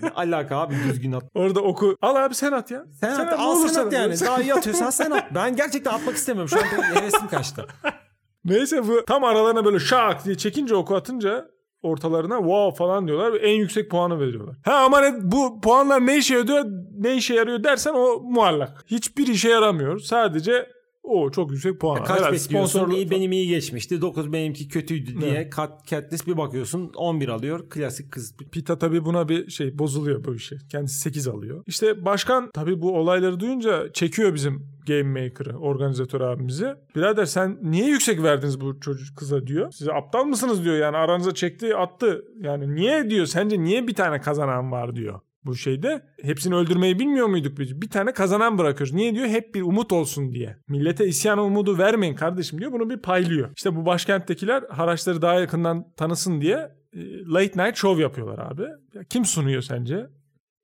ne 0.03 0.09
alaka 0.09 0.57
abi 0.57 0.75
düzgün 0.89 1.13
at. 1.13 1.25
Orada 1.35 1.61
oku 1.61 1.97
al 2.03 2.17
abi 2.17 2.35
sen 2.35 2.53
at 2.53 2.71
ya. 2.71 2.85
Sen, 3.01 3.11
at, 3.11 3.33
ne 3.33 3.35
al 3.35 3.69
sen 3.69 3.87
at 3.87 3.93
yani. 3.93 4.21
Daha 4.21 4.43
iyi 4.43 4.55
atıyorsan 4.55 4.91
sen 5.01 5.11
at. 5.11 5.35
Ben 5.35 5.57
gerçekten 5.57 5.91
atmak 5.91 6.17
istemiyorum. 6.17 6.49
Şu 6.49 6.59
an 6.59 6.95
hevesim 6.95 7.29
kaçtı. 7.29 7.67
Neyse 8.45 8.89
bu 8.89 9.05
tam 9.07 9.25
aralarına 9.25 9.65
böyle 9.65 9.79
şak 9.79 10.25
diye 10.25 10.37
çekince 10.37 10.75
oku 10.75 10.97
atınca 10.97 11.49
ortalarına 11.83 12.37
wow 12.39 12.79
falan 12.79 13.07
diyorlar 13.07 13.33
ve 13.33 13.39
en 13.39 13.55
yüksek 13.55 13.91
puanı 13.91 14.21
veriyorlar. 14.21 14.57
Ha 14.65 14.75
ama 14.75 15.01
ne, 15.01 15.33
bu 15.33 15.61
puanlar 15.61 16.07
ne 16.07 16.17
işe 16.17 16.35
yarıyor 16.35 16.65
ne 16.99 17.15
işe 17.15 17.35
yarıyor 17.35 17.65
dersen 17.65 17.93
o 17.95 18.21
muallak. 18.21 18.85
Hiçbir 18.87 19.27
işe 19.27 19.49
yaramıyor. 19.49 19.99
Sadece 19.99 20.74
o 21.05 21.31
çok 21.31 21.51
yüksek 21.51 21.81
puan. 21.81 22.05
Kaç 22.05 22.19
Herhalde 22.21 22.33
bekliyorsun? 22.37 22.79
sponsorluk- 22.81 22.97
İyi, 22.97 23.11
benim 23.11 23.33
iyi 23.33 23.49
geçmişti. 23.49 24.01
9 24.01 24.33
benimki 24.33 24.69
kötüydü 24.69 25.21
diye. 25.21 25.51
Kat, 25.51 25.91
Katniss 25.91 26.27
bir 26.27 26.37
bakıyorsun 26.37 26.93
11 26.97 27.29
alıyor. 27.29 27.69
Klasik 27.71 28.13
kız. 28.13 28.37
Pita 28.53 28.79
tabii 28.79 29.05
buna 29.05 29.29
bir 29.29 29.51
şey 29.51 29.79
bozuluyor 29.79 30.25
bu 30.25 30.35
işi. 30.35 30.57
Kendisi 30.71 31.01
8 31.01 31.29
alıyor. 31.29 31.63
İşte 31.67 32.05
başkan 32.05 32.51
tabii 32.55 32.83
bu 32.83 32.99
olayları 32.99 33.41
duyunca 33.41 33.93
çekiyor 33.93 34.35
bizim 34.35 34.75
Game 34.87 35.03
Maker'ı, 35.25 35.59
organizatör 35.59 36.21
abimizi. 36.21 36.67
Birader 36.97 37.25
sen 37.25 37.59
niye 37.63 37.87
yüksek 37.87 38.23
verdiniz 38.23 38.61
bu 38.61 38.81
çocuk 38.81 39.17
kıza 39.17 39.47
diyor. 39.47 39.71
Size 39.73 39.93
aptal 39.93 40.25
mısınız 40.25 40.65
diyor 40.65 40.77
yani 40.77 40.97
aranıza 40.97 41.35
çekti 41.35 41.77
attı. 41.77 42.25
Yani 42.41 42.75
niye 42.75 43.11
diyor 43.11 43.27
sence 43.27 43.61
niye 43.61 43.87
bir 43.89 43.95
tane 43.95 44.21
kazanan 44.21 44.73
var 44.73 44.97
diyor. 44.97 45.21
Bu 45.45 45.57
şeyde 45.57 46.03
hepsini 46.23 46.55
öldürmeyi 46.55 46.99
bilmiyor 46.99 47.27
muyduk 47.27 47.59
biz? 47.59 47.83
Bir 47.83 47.91
tane 47.91 48.13
kazanan 48.13 48.59
bırakıyoruz. 48.59 48.95
Niye 48.95 49.15
diyor? 49.15 49.27
Hep 49.27 49.55
bir 49.55 49.63
umut 49.63 49.93
olsun 49.93 50.33
diye. 50.33 50.57
Millete 50.69 51.07
isyan 51.07 51.39
umudu 51.39 51.79
vermeyin 51.79 52.15
kardeşim 52.15 52.61
diyor. 52.61 52.73
Bunu 52.73 52.91
bir 52.91 52.97
paylıyor. 52.97 53.51
İşte 53.57 53.77
bu 53.77 53.87
başkenttekiler 53.87 54.63
haraçları 54.71 55.23
daha 55.23 55.35
yakından 55.35 55.93
tanısın 55.97 56.41
diye 56.41 56.57
e, 56.93 57.25
late 57.27 57.65
night 57.65 57.77
show 57.77 58.03
yapıyorlar 58.03 58.39
abi. 58.53 58.63
Ya 58.95 59.05
kim 59.05 59.25
sunuyor 59.25 59.63
sence? 59.63 60.07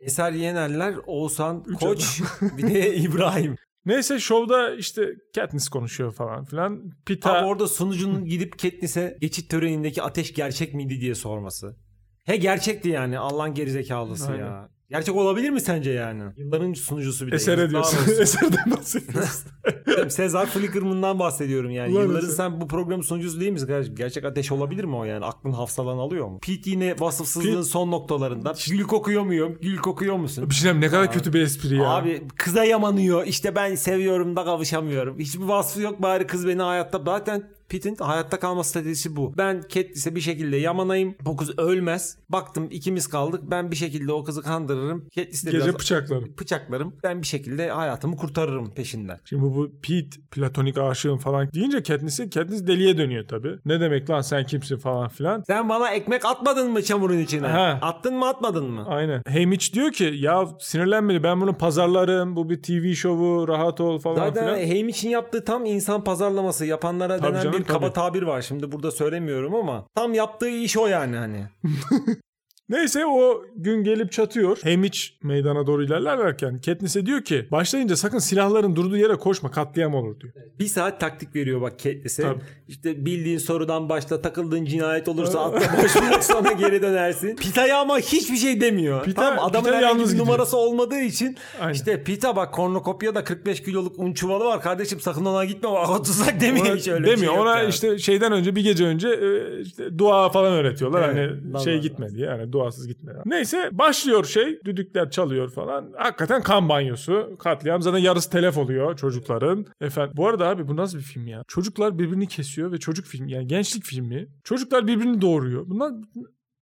Eser 0.01 0.33
Yenerler, 0.33 0.95
Oğuzhan 1.07 1.65
Üç 1.67 1.79
Koç, 1.79 2.21
bir 2.59 2.75
de 2.75 2.97
İbrahim. 2.97 3.57
Neyse 3.87 4.19
şovda 4.19 4.75
işte 4.75 5.15
Katniss 5.35 5.69
konuşuyor 5.69 6.13
falan 6.13 6.45
filan. 6.45 6.91
Pita 7.07 7.33
Abi 7.33 7.47
orada 7.47 7.67
sunucunun 7.67 8.25
gidip 8.25 8.59
Katniss'e 8.59 9.17
geçit 9.21 9.51
törenindeki 9.51 10.03
ateş 10.03 10.35
gerçek 10.35 10.75
miydi 10.75 11.01
diye 11.01 11.15
sorması. 11.15 11.77
He 12.25 12.37
gerçekti 12.37 12.89
yani 12.89 13.19
Allah'ın 13.19 13.55
gerizekalısı 13.55 14.33
Aynen. 14.33 14.45
ya. 14.45 14.69
Gerçek 14.91 15.17
olabilir 15.17 15.51
mi 15.51 15.61
sence 15.61 15.91
yani? 15.91 16.23
Yılların 16.37 16.73
sunucusu 16.73 17.27
bir 17.27 17.33
de. 17.33 17.37
eser 17.37 17.59
ediyorsun. 17.59 17.99
Eserden 18.21 18.71
bahsediyorsun. 18.71 19.51
Sezar 20.09 20.47
Flickerman'dan 20.47 21.19
bahsediyorum 21.19 21.71
yani. 21.71 21.93
Ulan 21.93 22.03
Yılların 22.03 22.29
sen 22.29 22.61
bu 22.61 22.69
programın 22.69 23.03
sunucusu 23.03 23.41
değil 23.41 23.53
misin 23.53 23.67
kardeşim? 23.67 23.95
Gerçek 23.95 24.25
ateş 24.25 24.53
olabilir 24.53 24.85
mi 24.85 24.97
o 24.97 25.05
yani? 25.05 25.25
Aklın 25.25 25.53
hafsalan 25.53 25.99
alıyor 25.99 26.29
mu? 26.29 26.39
Pete 26.43 26.71
yine 26.71 26.97
vasıfsızlığın 27.01 27.61
Pete- 27.63 27.65
son 27.65 27.91
noktalarında. 27.91 28.55
Gül 28.71 28.83
kokuyor 28.83 29.23
muyum? 29.23 29.59
Gül 29.63 29.77
kokuyor 29.79 30.17
musun? 30.17 30.51
bir 30.51 30.55
şey 30.55 30.81
ne 30.81 30.89
kadar 30.89 31.13
kötü 31.13 31.33
bir 31.33 31.41
espri 31.41 31.77
ya. 31.77 31.89
Abi 31.89 32.23
kıza 32.37 32.65
yamanıyor. 32.65 33.27
İşte 33.27 33.55
ben 33.55 33.75
seviyorum 33.75 34.37
da 34.37 34.45
kavuşamıyorum. 34.45 35.19
Hiçbir 35.19 35.45
vasfı 35.45 35.81
yok 35.81 36.03
bari 36.03 36.27
kız 36.27 36.47
beni 36.47 36.63
hayatta. 36.63 37.03
Zaten 37.05 37.51
Pitt'in 37.71 37.97
hayatta 37.97 38.39
kalma 38.41 38.65
stratejisi 38.65 39.17
bu. 39.17 39.35
Ben 39.39 39.61
Katniss'e 39.63 40.15
bir 40.15 40.21
şekilde 40.21 40.57
yamanayım. 40.57 41.15
Bu 41.25 41.37
kız 41.37 41.59
ölmez. 41.59 42.19
Baktım 42.29 42.69
ikimiz 42.71 43.07
kaldık. 43.07 43.41
Ben 43.51 43.71
bir 43.71 43.77
şekilde 43.77 44.13
o 44.13 44.25
kızı 44.25 44.43
kandırırım. 44.43 45.05
Katniss'le 45.15 45.45
Gece 45.45 45.59
biraz 45.59 45.75
bıçaklarım. 45.75 46.35
bıçaklarım. 46.41 46.95
Ben 47.03 47.23
bir 47.23 47.27
şekilde 47.27 47.71
hayatımı 47.71 48.17
kurtarırım 48.17 48.71
peşinden. 48.71 49.19
Şimdi 49.25 49.43
bu, 49.43 49.55
bu 49.57 49.71
Pete 49.83 50.21
platonik 50.31 50.79
aşığım 50.79 51.19
falan 51.19 51.53
deyince 51.53 51.83
Katniss'e 51.83 52.31
Katniss 52.31 52.67
deliye 52.67 52.99
dönüyor 52.99 53.29
tabii. 53.29 53.59
Ne 53.65 53.81
demek 53.81 54.11
lan 54.11 54.21
sen 54.21 54.47
kimsin 54.47 54.77
falan 54.79 55.09
filan. 55.09 55.43
Sen 55.47 55.69
bana 55.69 55.91
ekmek 55.91 56.25
atmadın 56.25 56.71
mı 56.71 56.83
çamurun 56.83 57.19
içine? 57.19 57.47
Ha. 57.47 57.79
Attın 57.83 58.15
mı 58.15 58.29
atmadın 58.29 58.71
mı? 58.71 58.85
Aynen. 58.89 59.23
Haymitch 59.29 59.73
diyor 59.73 59.93
ki 59.93 60.13
ya 60.17 60.45
sinirlenmeli 60.61 61.23
ben 61.23 61.41
bunu 61.41 61.55
pazarlarım. 61.59 62.37
Bu 62.37 62.51
bir 62.51 62.63
TV 62.63 62.93
şovu 62.95 63.49
rahat 63.49 63.81
ol 63.81 63.99
falan 63.99 64.17
Zaten 64.17 64.45
filan. 64.55 64.69
Haymitch'in 64.69 65.09
yaptığı 65.09 65.45
tam 65.45 65.65
insan 65.65 66.05
pazarlaması 66.05 66.67
yapanlara 66.67 67.17
Tabii 67.19 67.33
denen 67.33 67.43
canım, 67.43 67.60
kaba 67.65 67.93
tabir 67.93 68.23
var. 68.23 68.43
Şimdi 68.43 68.73
burada 68.73 68.91
söylemiyorum 68.91 69.55
ama 69.55 69.87
tam 69.95 70.15
yaptığı 70.15 70.49
iş 70.49 70.77
o 70.77 70.87
yani 70.87 71.17
hani. 71.17 71.49
Neyse 72.71 73.07
o 73.07 73.43
gün 73.57 73.85
gelip 73.85 74.13
çatıyor. 74.13 74.59
Hamish 74.65 75.19
meydana 75.23 75.67
doğru 75.67 75.85
ilerlerken 75.85 76.61
Katniss'e 76.61 77.07
diyor 77.07 77.23
ki 77.23 77.47
başlayınca 77.51 77.97
sakın 77.97 78.19
silahların 78.19 78.77
durduğu 78.77 78.97
yere 78.97 79.15
koşma 79.17 79.51
katliam 79.51 79.95
olur 79.95 80.21
diyor. 80.21 80.33
Bir 80.59 80.67
saat 80.67 81.01
taktik 81.01 81.35
veriyor 81.35 81.61
bak 81.61 81.73
Katniss'e. 81.83 82.23
Tabii. 82.23 82.41
İşte 82.69 83.05
bildiğin 83.07 83.39
sorudan 83.39 83.89
başla 83.89 84.23
takıldığın 84.23 84.65
cinayet 84.65 85.09
olursa 85.09 85.41
atla 85.45 85.83
boş 85.83 85.97
bırak 85.97 86.25
sonra 86.33 86.53
geri 86.53 86.83
dönersin. 86.83 87.37
Pita'ya 87.37 87.79
ama 87.81 87.99
hiçbir 87.99 88.37
şey 88.37 88.61
demiyor. 88.61 89.05
Pita- 89.05 89.15
tamam, 89.15 89.45
adamın 89.45 89.65
Pita 89.67 89.81
yalnız 89.81 90.15
numarası 90.15 90.57
olmadığı 90.57 91.01
için 91.01 91.37
Aynen. 91.61 91.75
işte 91.75 92.05
Pita 92.05 92.37
bak 92.37 92.55
kornokopyada 92.55 93.25
45 93.25 93.63
kiloluk 93.63 93.99
un 93.99 94.13
çuvalı 94.13 94.45
var 94.45 94.61
kardeşim 94.63 95.01
sakın 95.01 95.25
ona 95.25 95.45
gitme 95.45 95.69
o 95.69 96.03
tuzak 96.03 96.41
demiyor 96.41 96.67
Ona 96.67 96.75
hiç 96.77 96.89
öyle 96.89 97.07
demiyor. 97.07 97.33
şey 97.35 97.43
Ona 97.43 97.59
yani. 97.59 97.69
işte 97.69 97.99
şeyden 97.99 98.33
önce 98.33 98.57
bir 98.57 98.65
gece 98.65 98.85
önce 98.85 99.09
e, 99.09 99.61
işte 99.61 99.99
dua 99.99 100.29
falan 100.29 100.53
öğretiyorlar. 100.53 101.09
Evet, 101.09 101.31
hani 101.53 101.65
şey 101.65 101.79
gitme 101.79 102.11
diye. 102.15 102.27
Yani 102.27 102.53
duasız 102.61 102.87
gitme. 102.89 103.13
Neyse 103.25 103.69
başlıyor 103.73 104.25
şey. 104.25 104.61
Düdükler 104.65 105.11
çalıyor 105.11 105.51
falan. 105.51 105.93
Hakikaten 105.99 106.43
kan 106.43 106.69
banyosu. 106.69 107.37
Katliam. 107.39 107.83
Zaten 107.83 107.99
yarısı 107.99 108.31
telef 108.31 108.59
oluyor 108.59 108.97
çocukların. 108.97 109.67
Efendim 109.81 110.13
bu 110.17 110.29
arada 110.29 110.49
abi 110.49 110.69
bu 110.69 110.77
nasıl 110.77 110.99
bir 110.99 111.03
film 111.03 111.27
ya? 111.27 111.45
Çocuklar 111.49 111.99
birbirini 111.99 112.29
kesiyor 112.29 112.73
ve 112.73 112.79
çocuk 112.79 113.07
filmi 113.07 113.33
yani 113.33 113.47
gençlik 113.47 113.85
filmi. 113.85 114.29
Çocuklar 114.45 114.87
birbirini 114.87 115.21
doğuruyor. 115.21 115.65
Bunlar 115.67 115.93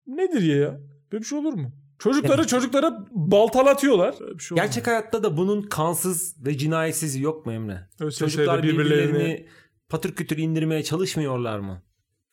nedir 0.07 0.41
ya? 0.41 0.79
Böyle 1.11 1.21
bir 1.21 1.27
şey 1.27 1.39
olur 1.39 1.53
mu? 1.53 1.71
Çocukları 1.99 2.47
çocuklara 2.47 3.05
baltalatıyorlar. 3.11 4.15
Bir 4.33 4.43
şey 4.43 4.55
mu? 4.55 4.61
Gerçek 4.61 4.87
hayatta 4.87 5.23
da 5.23 5.37
bunun 5.37 5.61
kansız 5.61 6.45
ve 6.45 6.57
cinayetsiz 6.57 7.15
yok 7.19 7.45
mu 7.45 7.51
Emre? 7.53 7.87
ÖSS'de 7.99 8.25
Çocuklar 8.25 8.59
birbirlerini- 8.63 8.79
birbirlerini 8.79 9.47
patır 9.89 10.11
kütür 10.15 10.37
indirmeye 10.37 10.83
çalışmıyorlar 10.83 11.59
mı? 11.59 11.81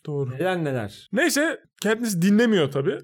Doğru. 0.06 0.30
Neler 0.30 0.64
neler. 0.64 1.08
Neyse 1.12 1.60
Katniss 1.82 2.22
dinlemiyor 2.22 2.70
tabii. 2.70 2.98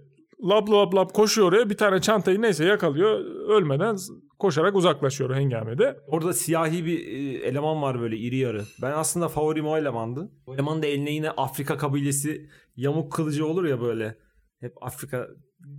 Lap 0.44 0.70
lap 0.70 0.94
lap 0.94 1.14
koşuyor 1.14 1.48
oraya 1.48 1.70
bir 1.70 1.76
tane 1.76 2.00
çantayı 2.00 2.42
neyse 2.42 2.64
yakalıyor. 2.64 3.24
Ölmeden 3.48 3.96
koşarak 4.38 4.76
uzaklaşıyor 4.76 5.34
hengamede. 5.34 5.96
Orada 6.06 6.32
siyahi 6.32 6.86
bir 6.86 7.06
e, 7.06 7.38
eleman 7.46 7.82
var 7.82 8.00
böyle 8.00 8.16
iri 8.16 8.36
yarı. 8.36 8.62
Ben 8.82 8.92
aslında 8.92 9.28
favorim 9.28 9.66
o 9.66 9.78
elemandı. 9.78 10.30
O 10.46 10.54
elemanın 10.54 10.82
da 10.82 10.86
eline 10.86 11.10
yine 11.10 11.30
Afrika 11.30 11.76
kabilesi 11.76 12.50
yamuk 12.76 13.12
kılıcı 13.12 13.46
olur 13.46 13.64
ya 13.64 13.80
böyle. 13.80 14.16
Hep 14.60 14.72
Afrika. 14.80 15.28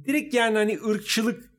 Direkt 0.08 0.34
yani 0.34 0.58
hani 0.58 0.80
ırkçılık 0.90 1.52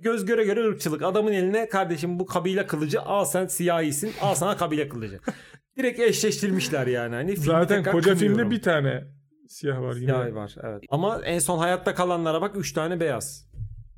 göz 0.00 0.24
göre 0.26 0.44
göre 0.44 0.68
ırkçılık. 0.68 1.02
Adamın 1.02 1.32
eline 1.32 1.68
kardeşim 1.68 2.18
bu 2.18 2.26
kabile 2.26 2.66
kılıcı 2.66 3.02
al 3.02 3.24
sen 3.24 3.46
siyahisin 3.46 4.12
al 4.20 4.34
sana 4.34 4.56
kabile 4.56 4.88
kılıcı. 4.88 5.20
Direkt 5.76 6.00
eşleştirmişler 6.00 6.86
yani. 6.86 7.14
Hani 7.14 7.36
Zaten 7.36 7.84
koca 7.84 8.14
kınıyorum. 8.14 8.18
filmde 8.18 8.50
bir 8.50 8.62
tane 8.62 9.04
siyah 9.50 9.80
var 9.80 9.94
yine. 9.94 10.06
Siyahi 10.06 10.34
var 10.34 10.56
evet. 10.62 10.82
Ama 10.90 11.20
en 11.24 11.38
son 11.38 11.58
hayatta 11.58 11.94
kalanlara 11.94 12.40
bak 12.42 12.56
3 12.56 12.72
tane 12.72 13.00
beyaz. 13.00 13.50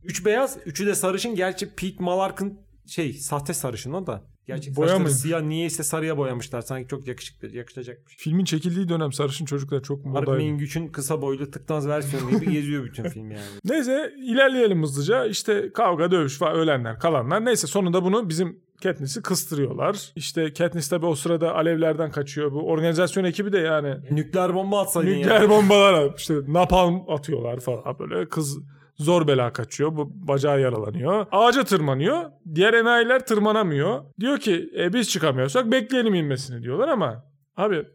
3 0.04 0.24
beyaz, 0.24 0.56
3'ü 0.56 0.86
de 0.86 0.94
sarışın. 0.94 1.34
Gerçi 1.34 1.74
Pete 1.74 2.04
Malark'ın 2.04 2.60
şey 2.86 3.12
sahte 3.12 3.54
sarışın 3.54 3.92
o 3.92 4.06
da. 4.06 4.22
Gerçek 4.46 4.76
Boya 4.76 4.88
saçları 4.88 5.08
mı? 5.08 5.10
siyah 5.10 5.42
niyeyse 5.42 5.82
sarıya 5.82 6.18
boyamışlar. 6.18 6.60
Sanki 6.60 6.88
çok 6.88 7.06
yakışıklı, 7.06 7.48
yakışacakmış. 7.48 8.16
Filmin 8.16 8.44
çekildiği 8.44 8.88
dönem 8.88 9.12
sarışın 9.12 9.44
çocuklar 9.44 9.82
çok 9.82 10.04
Mark 10.04 10.26
modaydı. 10.26 10.44
Mingüç'ün 10.44 10.88
kısa 10.88 11.22
boylu 11.22 11.50
tıknaz 11.50 11.88
versiyonu 11.88 12.30
gibi 12.30 12.52
geziyor 12.52 12.84
bütün 12.84 13.08
film 13.08 13.30
yani. 13.30 13.42
Neyse 13.64 14.12
ilerleyelim 14.18 14.82
hızlıca. 14.82 15.26
İşte 15.26 15.72
kavga, 15.72 16.10
dövüş 16.10 16.38
falan 16.38 16.54
ölenler, 16.54 16.98
kalanlar. 16.98 17.44
Neyse 17.44 17.66
sonunda 17.66 18.04
bunu 18.04 18.28
bizim 18.28 18.60
Katniss'i 18.82 19.22
kıstırıyorlar. 19.22 20.12
İşte 20.16 20.52
Katniss 20.52 20.88
tabii 20.88 21.06
o 21.06 21.14
sırada 21.14 21.54
alevlerden 21.54 22.10
kaçıyor. 22.10 22.52
Bu 22.52 22.68
organizasyon 22.68 23.24
ekibi 23.24 23.52
de 23.52 23.58
yani 23.58 23.96
Nükleer 24.10 24.54
bomba 24.54 24.80
atsaydın 24.80 25.10
nükleer 25.10 25.40
ya. 25.42 25.50
bombalar 25.50 26.14
işte 26.16 26.34
napalm 26.48 27.10
atıyorlar 27.10 27.60
falan 27.60 27.98
böyle. 27.98 28.28
Kız 28.28 28.58
zor 28.96 29.26
bela 29.26 29.52
kaçıyor. 29.52 29.96
Bu 29.96 30.10
bacağı 30.28 30.60
yaralanıyor. 30.60 31.26
Ağaca 31.32 31.64
tırmanıyor. 31.64 32.22
Diğer 32.54 32.74
enayiler 32.74 33.26
tırmanamıyor. 33.26 34.04
Diyor 34.20 34.38
ki 34.38 34.70
e, 34.78 34.92
biz 34.92 35.10
çıkamıyorsak 35.10 35.72
bekleyelim 35.72 36.14
inmesini 36.14 36.62
diyorlar 36.62 36.88
ama 36.88 37.24
abi 37.56 37.86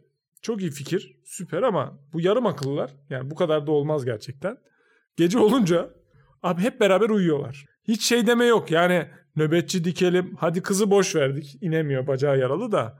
çok 0.42 0.60
iyi 0.60 0.70
fikir. 0.70 1.16
Süper 1.24 1.62
ama 1.62 1.98
bu 2.12 2.20
yarım 2.20 2.46
akıllılar. 2.46 2.90
Yani 3.10 3.30
bu 3.30 3.34
kadar 3.34 3.66
da 3.66 3.70
olmaz 3.72 4.04
gerçekten. 4.04 4.56
Gece 5.16 5.38
olunca 5.38 5.90
abi 6.42 6.62
hep 6.62 6.80
beraber 6.80 7.10
uyuyorlar. 7.10 7.64
Hiç 7.88 8.02
şey 8.06 8.26
deme 8.26 8.44
yok. 8.44 8.70
Yani 8.70 9.06
nöbetçi 9.36 9.84
dikelim. 9.84 10.34
Hadi 10.38 10.62
kızı 10.62 10.90
boş 10.90 11.16
verdik. 11.16 11.58
İnemiyor 11.60 12.06
bacağı 12.06 12.38
yaralı 12.38 12.72
da. 12.72 12.98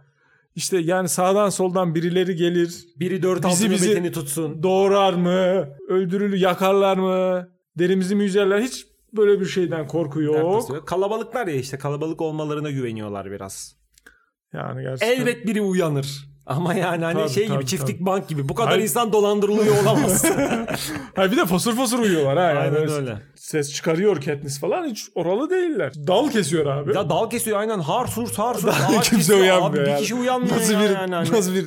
İşte 0.55 0.79
yani 0.79 1.09
sağdan 1.09 1.49
soldan 1.49 1.95
birileri 1.95 2.37
gelir. 2.37 2.85
Biri 2.97 3.23
4 3.23 3.45
Bizi- 3.47 3.71
bizi- 3.71 3.87
nöbetini 3.87 4.13
tutsun. 4.13 4.63
Doğrar 4.63 5.13
mı? 5.13 5.69
Öldürülü 5.89 6.37
yakarlar 6.37 6.97
mı? 6.97 7.49
Derimizi 7.79 8.15
mi 8.15 8.25
yüzerler? 8.25 8.61
Hiç 8.61 8.87
böyle 9.13 9.41
bir 9.41 9.47
şeyden 9.47 9.87
korku 9.87 10.23
yok. 10.23 10.71
Yok. 10.71 10.89
Kalabalıklar 10.89 11.47
ya 11.47 11.55
işte 11.55 11.79
kalabalık 11.79 12.21
olmalarına 12.21 12.71
güveniyorlar 12.71 13.31
biraz. 13.31 13.77
Yani 14.53 14.83
gerçekten. 14.83 15.21
Elbet 15.21 15.47
biri 15.47 15.61
uyanır. 15.61 16.28
Ama 16.49 16.75
yani 16.75 17.05
hani 17.05 17.19
Tabii, 17.19 17.31
şey 17.31 17.45
gibi 17.45 17.55
tabii, 17.55 17.67
çiftlik 17.67 17.97
tabii. 17.99 18.07
bank 18.07 18.29
gibi 18.29 18.49
bu 18.49 18.55
kadar 18.55 18.71
Hayır. 18.71 18.83
insan 18.83 19.13
dolandırılıyor 19.13 19.83
olamaz. 19.83 20.25
Ha 21.17 21.33
bir 21.33 21.37
de 21.37 21.47
fosur 21.47 21.77
fosur 21.77 21.99
uyuyorlar 21.99 22.37
ha. 22.37 22.43
Yani 22.43 22.59
Aynen 22.59 22.75
böyle 22.75 22.93
öyle. 22.93 23.17
Ses 23.35 23.73
çıkarıyor 23.75 24.23
Katniss 24.23 24.61
falan 24.61 24.87
hiç 24.87 25.09
oralı 25.15 25.51
değiller. 25.51 25.93
Dal 26.07 26.31
kesiyor 26.31 26.67
abi. 26.67 26.95
Ya 26.95 27.11
dal 27.11 27.31
kesiyor 27.31 27.61
aynen 27.61 27.79
harsurs 27.79 28.39
harsurs 28.39 28.67
Daha 28.67 28.99
ağaç 28.99 29.11
kimse 29.11 29.17
kesiyor. 29.17 29.41
uyanmıyor 29.41 29.85
Abi, 29.85 29.91
yani. 29.91 29.97
Bir 29.97 30.03
kişi 30.03 30.15
uyanmıyor 30.15 30.57
nasıl 30.57 30.73
ya 30.75 30.81
bir, 30.81 30.91
yani. 30.91 31.15
Hani. 31.15 31.33
Nasıl 31.33 31.55
bir... 31.55 31.67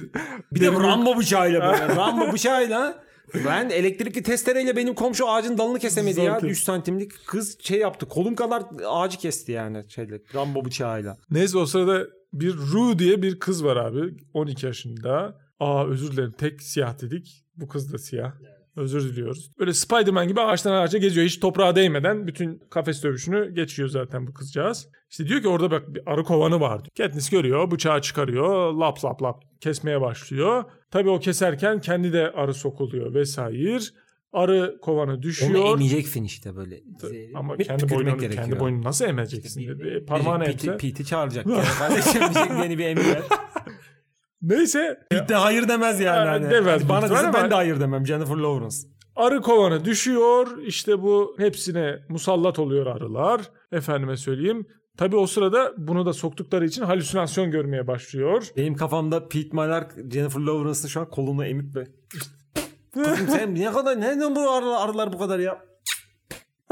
Bir 0.52 0.62
de 0.62 0.72
Rambo 0.72 1.17
bıçağıyla 1.17 1.62
böyle. 1.72 1.96
Rambo 1.96 2.34
bıçağıyla 2.34 3.04
ben 3.46 3.70
elektrikli 3.70 4.24
testereyle 4.24 4.76
benim 4.76 4.96
komşu 4.96 5.30
ağacın 5.30 5.58
dalını 5.58 5.80
kesemedi 5.80 6.22
ya. 6.22 6.34
Zaten. 6.34 6.48
3 6.48 6.63
santimlik 6.63 7.12
kız 7.28 7.58
şey 7.60 7.80
yaptı. 7.80 8.08
Kolum 8.08 8.36
kadar 8.36 8.63
ağacı 8.88 9.17
kesti 9.17 9.52
yani 9.52 9.84
şeyle 9.89 10.22
Rambo 10.36 10.65
bıçağıyla. 10.65 11.17
Neyse 11.32 11.58
o 11.58 11.65
sırada 11.65 12.08
bir 12.34 12.54
Rue 12.54 13.00
diye 13.00 13.22
bir 13.22 13.39
kız 13.39 13.65
var 13.65 13.78
abi. 13.78 14.17
12 14.34 14.65
yaşında. 14.65 15.38
Aa 15.60 15.88
özür 15.88 16.12
dilerim 16.12 16.32
tek 16.38 16.62
siyah 16.62 17.02
dedik. 17.02 17.46
Bu 17.56 17.67
kız 17.67 17.94
da 17.94 17.98
siyah. 17.98 18.34
Özür 18.76 19.10
diliyoruz. 19.10 19.52
Böyle 19.60 19.74
Spider-Man 19.74 20.28
gibi 20.28 20.41
ağaçtan 20.41 20.72
ağaca 20.72 21.00
geziyor. 21.00 21.26
Hiç 21.26 21.39
toprağa 21.39 21.76
değmeden 21.76 22.28
bütün 22.28 22.62
kafes 22.70 23.04
dövüşünü 23.04 23.56
geçiyor 23.56 23.89
zaten 23.89 24.28
bu 24.28 24.34
kızcağız. 24.34 24.88
İşte 25.10 25.28
diyor 25.28 25.41
ki 25.41 25.48
orada 25.48 25.72
bak 25.72 25.96
bir 25.96 26.02
arı 26.06 26.24
kovanı 26.24 26.60
var. 26.60 26.82
Katniss 26.98 27.30
görüyor, 27.30 27.72
bıçağı 27.72 28.02
çıkarıyor, 28.02 28.74
lap 28.74 29.06
lap 29.06 29.24
lap 29.24 29.44
kesmeye 29.62 30.02
başlıyor. 30.02 30.63
Tabii 30.91 31.10
o 31.10 31.20
keserken 31.20 31.82
kendi 31.82 32.13
de 32.13 32.32
arı 32.32 32.54
sokuluyor 32.54 33.13
vesaire. 33.13 33.80
Arı 34.34 34.78
kovanı 34.82 35.12
Onu 35.12 35.22
düşüyor. 35.22 35.65
emeceksin 35.80 36.24
işte 36.24 36.56
böyle. 36.56 36.82
Ama 37.36 37.60
Bir 37.60 37.63
kendi 37.63 37.89
boynunu, 37.89 38.17
gerekiyor. 38.17 38.44
kendi 38.46 38.60
boynunu 38.60 38.84
nasıl 38.84 39.06
emeceksin? 39.06 39.67
dedi. 39.67 40.06
Parmağını 40.08 40.44
Pete, 40.44 40.67
emse. 40.72 40.78
Pete'i 40.88 41.06
çağıracak. 41.06 41.46
Yani. 41.50 41.63
Kardeşim 41.80 42.22
diyecek 42.22 42.52
beni 42.63 42.78
bir 42.78 42.86
emir. 42.86 43.04
Neyse 44.41 45.00
Pete 45.10 45.28
de 45.28 45.36
hayır 45.36 45.67
demez 45.67 46.00
yani. 46.00 46.26
Ha, 46.28 46.32
Hani. 46.32 46.50
demez 46.50 46.89
Bana 46.89 47.10
desin 47.10 47.34
ben 47.34 47.52
de 47.52 47.56
hayır 47.56 47.80
demem. 47.80 48.06
Jennifer 48.06 48.36
Lawrence. 48.36 48.76
Arı 49.15 49.41
kovanı 49.41 49.86
düşüyor. 49.86 50.58
İşte 50.65 51.02
bu 51.02 51.36
hepsine 51.38 52.00
musallat 52.10 52.60
oluyor 52.60 52.86
arılar. 52.86 53.41
Efendime 53.72 54.17
söyleyeyim. 54.17 54.65
Tabii 54.98 55.15
o 55.15 55.28
sırada 55.28 55.74
bunu 55.78 56.06
da 56.06 56.13
soktukları 56.13 56.65
için 56.65 56.82
halüsinasyon 56.84 57.52
görmeye 57.52 57.88
başlıyor. 57.88 58.48
Benim 58.58 58.76
kafamda 58.76 59.28
Pete 59.28 59.50
Malark, 59.52 59.96
Jennifer 60.12 60.39
Lawrence'ın 60.41 60.88
şu 60.88 61.00
an 61.00 61.10
kolunu 61.10 61.46
emip 61.46 61.76
be. 61.76 61.84
Kızım 62.93 63.27
sen 63.27 63.56
ne 63.60 63.71
kadar 63.71 64.01
nereden 64.01 64.36
bu 64.36 64.49
arılar, 64.49 64.88
arılar 64.88 65.13
bu 65.13 65.17
kadar 65.17 65.39
ya? 65.39 65.65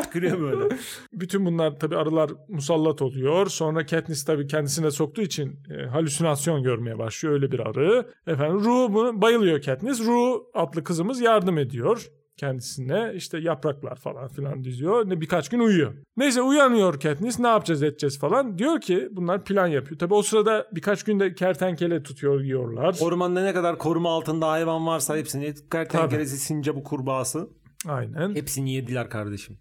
Tükürüyor 0.01 0.39
böyle. 0.39 0.75
Bütün 1.13 1.45
bunlar 1.45 1.79
tabii 1.79 1.97
arılar 1.97 2.31
musallat 2.47 3.01
oluyor. 3.01 3.47
Sonra 3.47 3.85
Katniss 3.85 4.25
tabii 4.25 4.47
kendisine 4.47 4.91
soktuğu 4.91 5.21
için 5.21 5.59
e, 5.69 5.85
halüsinasyon 5.85 6.63
görmeye 6.63 6.97
başlıyor. 6.97 7.33
Öyle 7.33 7.51
bir 7.51 7.59
arı. 7.59 8.13
Efendim 8.27 8.65
bunu 8.65 9.21
bayılıyor 9.21 9.61
Katniss. 9.61 10.01
Rue 10.01 10.39
adlı 10.53 10.83
kızımız 10.83 11.21
yardım 11.21 11.57
ediyor 11.57 12.11
kendisine. 12.39 13.11
İşte 13.15 13.37
yapraklar 13.37 13.95
falan 13.95 14.27
filan 14.27 14.63
diziyor. 14.63 15.09
Ne 15.09 15.21
birkaç 15.21 15.49
gün 15.49 15.59
uyuyor. 15.59 15.93
Neyse 16.17 16.41
uyanıyor 16.41 16.99
Katniss. 16.99 17.39
Ne 17.39 17.47
yapacağız 17.47 17.83
edeceğiz 17.83 18.19
falan. 18.19 18.57
Diyor 18.57 18.81
ki 18.81 19.09
bunlar 19.11 19.43
plan 19.43 19.67
yapıyor. 19.67 19.99
Tabii 19.99 20.13
o 20.13 20.21
sırada 20.21 20.67
birkaç 20.71 21.03
günde 21.03 21.33
kertenkele 21.35 22.03
tutuyor 22.03 22.41
yiyorlar. 22.41 22.95
Ormanda 23.01 23.43
ne 23.43 23.53
kadar 23.53 23.77
koruma 23.77 24.09
altında 24.09 24.47
hayvan 24.47 24.87
varsa 24.87 25.17
hepsini 25.17 25.53
kertenkelesi, 25.71 26.37
sincapı, 26.37 26.83
kurbağası 26.83 27.49
Aynen. 27.87 28.35
hepsini 28.35 28.73
yediler 28.73 29.09
kardeşim. 29.09 29.57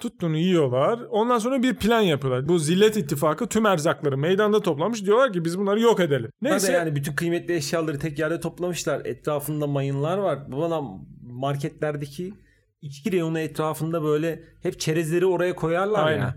Tuttuğunu 0.00 0.36
yiyorlar. 0.36 1.00
Ondan 1.10 1.38
sonra 1.38 1.62
bir 1.62 1.74
plan 1.74 2.00
yapıyorlar. 2.00 2.48
Bu 2.48 2.58
zillet 2.58 2.96
ittifakı 2.96 3.46
tüm 3.46 3.66
erzakları 3.66 4.18
meydanda 4.18 4.60
toplamış. 4.60 5.04
Diyorlar 5.04 5.32
ki 5.32 5.44
biz 5.44 5.58
bunları 5.58 5.80
yok 5.80 6.00
edelim. 6.00 6.30
Neyse. 6.42 6.54
Neyse. 6.54 6.72
yani 6.72 6.96
bütün 6.96 7.14
kıymetli 7.14 7.54
eşyaları 7.54 7.98
tek 7.98 8.18
yerde 8.18 8.40
toplamışlar. 8.40 9.04
Etrafında 9.04 9.66
mayınlar 9.66 10.18
var. 10.18 10.52
Bana 10.52 10.82
marketlerdeki 11.30 12.34
içki 12.82 13.12
reyonu 13.12 13.38
etrafında 13.38 14.02
böyle 14.02 14.42
hep 14.62 14.80
çerezleri 14.80 15.26
oraya 15.26 15.54
koyarlar 15.54 16.06
Aynen. 16.06 16.20
ya. 16.20 16.36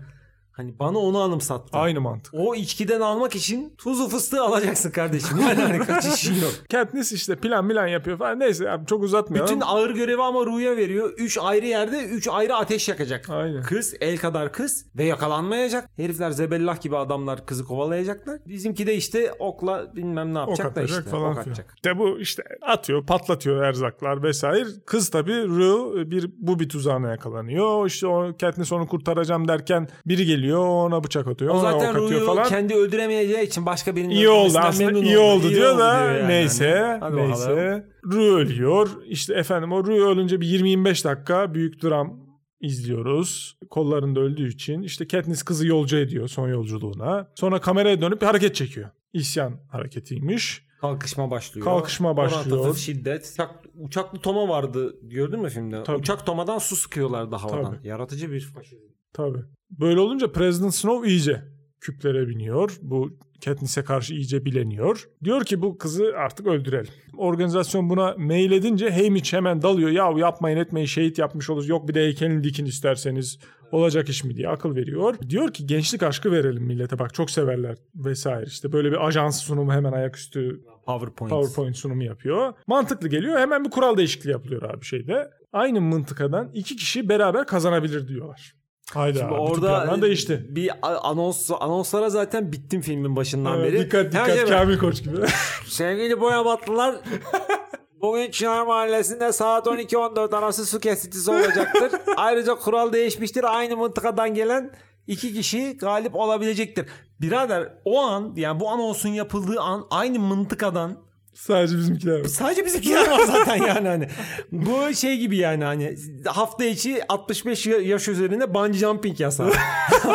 Hani 0.56 0.78
bana 0.78 0.98
onu 0.98 1.20
anımsattı. 1.20 1.78
Aynı 1.78 2.00
mantık. 2.00 2.34
O 2.34 2.54
içkiden 2.54 3.00
almak 3.00 3.34
için 3.36 3.74
tuzu 3.78 4.08
fıstığı 4.08 4.42
alacaksın 4.42 4.90
kardeşim. 4.90 5.40
Yani 5.40 5.62
hani 5.62 5.78
kaçışın 5.78 6.34
yok. 6.34 6.52
Katniss 6.72 7.12
işte 7.12 7.36
plan 7.36 7.68
plan 7.68 7.86
yapıyor 7.86 8.18
falan. 8.18 8.40
Neyse 8.40 8.70
abi 8.70 8.86
çok 8.86 9.02
uzatmayalım. 9.02 9.50
Bütün 9.50 9.60
ağır 9.60 9.90
görevi 9.90 10.22
ama 10.22 10.46
Ru'ya 10.46 10.76
veriyor. 10.76 11.10
Üç 11.16 11.38
ayrı 11.38 11.66
yerde 11.66 12.04
üç 12.04 12.28
ayrı 12.28 12.56
ateş 12.56 12.88
yakacak. 12.88 13.30
Aynen. 13.30 13.62
Kız 13.62 13.94
el 14.00 14.18
kadar 14.18 14.52
kız 14.52 14.86
ve 14.96 15.04
yakalanmayacak. 15.04 15.90
Herifler 15.96 16.30
zebellah 16.30 16.80
gibi 16.80 16.96
adamlar 16.96 17.46
kızı 17.46 17.64
kovalayacaklar. 17.64 18.38
Bizimki 18.46 18.86
de 18.86 18.94
işte 18.94 19.32
okla 19.38 19.96
bilmem 19.96 20.34
ne 20.34 20.40
ok 20.40 20.48
yapacak 20.48 20.76
da 20.76 20.80
atacak 20.80 20.98
işte. 20.98 21.10
falan 21.10 21.24
ok 21.30 21.32
filan. 21.32 21.52
atacak. 21.52 21.72
İşte 21.76 21.98
bu 21.98 22.18
işte 22.18 22.42
atıyor 22.62 23.06
patlatıyor 23.06 23.62
erzaklar 23.62 24.22
vesaire. 24.22 24.66
Kız 24.86 25.10
tabii 25.10 25.46
Rue 25.48 26.10
bir 26.10 26.30
bu 26.36 26.58
bir 26.58 26.68
tuzağına 26.68 27.10
yakalanıyor. 27.10 27.86
İşte 27.86 28.06
o 28.06 28.32
Katniss 28.40 28.72
onu 28.72 28.86
kurtaracağım 28.86 29.48
derken 29.48 29.88
biri 30.06 30.26
geliyor 30.26 30.43
ona 30.52 31.04
bıçak 31.04 31.26
atıyor. 31.26 31.54
O 31.54 31.58
ona 31.58 31.72
zaten 31.72 31.94
ok 31.94 32.02
atıyor 32.04 32.26
falan. 32.26 32.48
kendi 32.48 32.74
öldüremeyeceği 32.74 33.46
için 33.46 33.66
başka 33.66 33.96
birinin 33.96 34.14
İyi 34.14 34.28
oldu 34.28 34.58
aslında 34.58 34.86
memnun 34.90 35.04
iyi 35.04 35.18
oldu, 35.18 35.46
İyi 35.46 35.54
diyor 35.54 35.72
oldu 35.72 35.78
da 35.78 35.94
yani. 36.04 36.28
neyse 36.28 36.98
Hadi 37.00 37.12
bakalım. 37.16 37.28
neyse 37.28 37.86
Rue 38.04 38.30
ölüyor 38.30 38.88
işte 39.06 39.34
efendim 39.34 39.72
o 39.72 39.84
Rue 39.84 40.00
ölünce 40.00 40.40
bir 40.40 40.46
20-25 40.46 41.04
dakika 41.04 41.54
büyük 41.54 41.82
dram 41.82 42.24
izliyoruz. 42.60 43.58
Kollarında 43.70 44.20
öldüğü 44.20 44.48
için 44.48 44.82
işte 44.82 45.06
Katniss 45.08 45.42
kızı 45.42 45.66
yolcu 45.66 45.96
ediyor 45.96 46.28
son 46.28 46.48
yolculuğuna. 46.48 47.28
Sonra 47.34 47.60
kameraya 47.60 48.00
dönüp 48.00 48.20
bir 48.22 48.26
hareket 48.26 48.54
çekiyor. 48.54 48.90
İsyan 49.12 49.52
hareketiymiş. 49.70 50.64
Kalkışma 50.80 51.30
başlıyor. 51.30 51.64
Kalkışma 51.64 52.16
başlıyor. 52.16 52.56
Orantısız 52.58 52.84
şiddet. 52.84 53.30
Uçak, 53.32 53.50
uçaklı 53.78 54.18
Toma 54.18 54.48
vardı 54.48 54.96
gördün 55.02 55.40
mü 55.40 55.48
filmde? 55.48 55.82
Tabii. 55.82 55.96
Uçak 55.98 56.26
Toma'dan 56.26 56.58
su 56.58 56.76
sıkıyorlardı 56.76 57.36
havadan. 57.36 57.74
Tabii. 57.74 57.88
Yaratıcı 57.88 58.32
bir 58.32 58.40
faşizm. 58.40 58.84
Tabii. 59.12 59.38
Böyle 59.80 60.00
olunca 60.00 60.32
President 60.32 60.74
Snow 60.74 61.08
iyice 61.08 61.42
küplere 61.80 62.28
biniyor. 62.28 62.78
Bu 62.82 63.18
Katniss'e 63.44 63.84
karşı 63.84 64.14
iyice 64.14 64.44
bileniyor. 64.44 65.08
Diyor 65.24 65.44
ki 65.44 65.62
bu 65.62 65.78
kızı 65.78 66.12
artık 66.16 66.46
öldürelim. 66.46 66.92
Organizasyon 67.16 67.90
buna 67.90 68.14
mail 68.18 68.52
edince 68.52 68.90
Haymitch 68.90 69.32
hemen 69.32 69.62
dalıyor. 69.62 69.90
Ya 69.90 70.12
yapmayın 70.16 70.56
etmeyin 70.56 70.86
şehit 70.86 71.18
yapmış 71.18 71.50
oluruz. 71.50 71.68
Yok 71.68 71.88
bir 71.88 71.94
de 71.94 72.00
heykelini 72.00 72.44
dikin 72.44 72.66
isterseniz. 72.66 73.38
Olacak 73.72 74.08
iş 74.08 74.24
mi 74.24 74.36
diye 74.36 74.48
akıl 74.48 74.76
veriyor. 74.76 75.14
Diyor 75.28 75.52
ki 75.52 75.66
gençlik 75.66 76.02
aşkı 76.02 76.32
verelim 76.32 76.62
millete 76.62 76.98
bak 76.98 77.14
çok 77.14 77.30
severler 77.30 77.76
vesaire. 77.94 78.44
İşte 78.46 78.72
böyle 78.72 78.92
bir 78.92 79.06
ajans 79.06 79.40
sunumu 79.42 79.72
hemen 79.72 79.92
ayaküstü 79.92 80.60
PowerPoint. 80.86 81.30
PowerPoint 81.30 81.76
sunumu 81.76 82.04
yapıyor. 82.04 82.52
Mantıklı 82.66 83.08
geliyor. 83.08 83.38
Hemen 83.38 83.64
bir 83.64 83.70
kural 83.70 83.96
değişikliği 83.96 84.30
yapılıyor 84.30 84.62
abi 84.62 84.84
şeyde. 84.84 85.30
Aynı 85.52 85.80
mıntıkadan 85.80 86.50
iki 86.54 86.76
kişi 86.76 87.08
beraber 87.08 87.46
kazanabilir 87.46 88.08
diyorlar. 88.08 88.63
Haydi 88.92 89.18
Şimdi 89.18 89.32
orada 89.32 89.60
planlar 89.84 90.02
değişti. 90.02 90.46
bir 90.48 90.70
anons 90.82 91.50
anonslara 91.60 92.10
zaten 92.10 92.52
bittim 92.52 92.80
filmin 92.80 93.16
başından 93.16 93.60
Evet, 93.60 93.72
beri. 93.72 93.84
dikkat 93.84 94.06
dikkat 94.12 94.28
Her 94.28 94.34
şey- 94.36 94.44
Kamil 94.46 94.78
Koç 94.78 95.02
gibi. 95.04 95.16
Sevgili 95.66 96.20
boyabatlılar 96.20 96.96
Bugün 98.00 98.30
Çınar 98.30 98.66
Mahallesi'nde 98.66 99.32
saat 99.32 99.66
12-14 99.66 100.36
arası 100.36 100.66
su 100.66 100.80
kesintisi 100.80 101.30
olacaktır. 101.30 101.92
Ayrıca 102.16 102.54
kural 102.54 102.92
değişmiştir. 102.92 103.56
Aynı 103.56 103.76
mıntıkadan 103.76 104.34
gelen 104.34 104.70
iki 105.06 105.34
kişi 105.34 105.76
galip 105.76 106.14
olabilecektir. 106.14 106.86
Birader 107.20 107.72
o 107.84 108.00
an 108.02 108.32
yani 108.36 108.60
bu 108.60 108.68
anonsun 108.70 109.08
yapıldığı 109.08 109.60
an 109.60 109.86
aynı 109.90 110.18
mıntıkadan 110.18 110.96
Sadece 111.34 111.76
bizimkiler 111.76 112.20
var. 112.20 112.24
sadece 112.24 112.64
bizimkiler 112.64 113.10
var 113.10 113.20
zaten 113.26 113.56
yani 113.56 113.88
hani. 113.88 114.08
Bu 114.52 114.94
şey 114.94 115.18
gibi 115.18 115.36
yani 115.36 115.64
hani 115.64 115.96
hafta 116.26 116.64
içi 116.64 117.00
65 117.08 117.66
yaş 117.66 118.08
üzerinde 118.08 118.54
bungee 118.54 118.78
jumping 118.78 119.20
yasağı. 119.20 119.52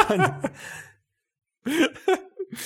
Hani- 0.08 0.23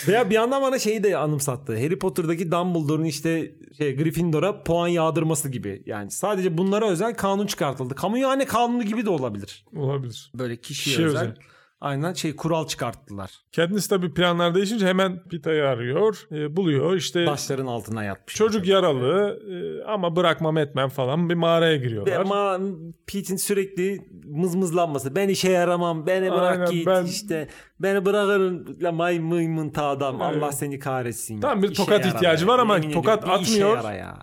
Veya 0.08 0.30
bir 0.30 0.36
yandan 0.36 0.62
bana 0.62 0.80
şeyi 0.80 1.04
de 1.04 1.18
anımsattı. 1.18 1.74
Harry 1.74 2.00
Potter'daki 2.00 2.52
Dumbledore'un 2.52 3.04
işte 3.06 3.52
şey 3.78 3.96
Gryffindor'a 3.98 4.64
puan 4.64 4.88
yağdırması 4.88 5.50
gibi. 5.50 5.84
Yani 5.86 6.12
sadece 6.12 6.58
bunlara 6.58 6.90
özel 6.90 7.16
kanun 7.16 7.48
çıkartıldı. 7.48 7.96
Kamuhane 7.96 8.46
kanunu 8.46 8.84
gibi 8.84 9.06
de 9.06 9.10
olabilir. 9.10 9.66
Olabilir. 9.76 10.32
Böyle 10.36 10.56
kişiye 10.56 10.94
Kişiye 10.96 11.08
özel. 11.08 11.22
özel. 11.22 11.36
Aynen 11.84 12.14
şey 12.14 12.36
kural 12.36 12.68
çıkarttılar. 12.68 13.32
Katniss 13.56 13.88
tabii 13.88 14.14
planlar 14.14 14.56
değişince 14.56 14.88
hemen 14.88 15.24
Pita'yı 15.24 15.64
arıyor. 15.68 16.28
e, 16.32 16.56
buluyor. 16.56 16.96
İşte 16.96 17.26
Taşların 17.26 17.66
altına 17.66 18.04
yatmış. 18.04 18.36
çocuk 18.36 18.68
yaralı 18.68 19.40
e, 19.52 19.84
ama 19.84 20.16
bırakmam 20.16 20.58
etmem 20.58 20.90
falan 20.90 21.30
bir 21.30 21.36
mağaraya 21.36 21.76
giriyorlar. 21.78 22.20
Ama 22.20 22.60
Pete'in 23.08 23.38
sürekli 23.38 24.02
mızmızlanması. 24.26 25.16
Ben 25.16 25.30
işe 25.30 25.52
yaramam. 25.52 26.08
Beni 26.08 26.32
bırak 26.32 26.54
Aynen, 26.60 26.72
git. 26.72 26.88
ben- 26.88 27.06
işte 27.06 27.48
beni 27.80 28.06
bırakırım. 28.06 28.78
La 28.82 28.92
may 28.92 29.20
mıymın 29.20 29.74
adam. 29.78 30.22
Evet. 30.22 30.44
Allah 30.44 30.52
seni 30.52 30.80
kahretsin. 30.80 31.42
Tamam, 31.42 31.64
bir 31.64 31.70
İşe 31.72 31.84
tokat 31.84 32.06
ihtiyacı 32.06 32.48
be. 32.48 32.52
var 32.52 32.60
ama 32.60 32.78
Yemin 32.78 32.92
tokat 32.94 33.24
bir 33.26 33.30
atmıyor. 33.32 33.92
ya. 33.92 34.20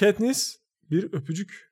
Katniss 0.00 0.56
bir 0.90 1.04
öpücük 1.12 1.69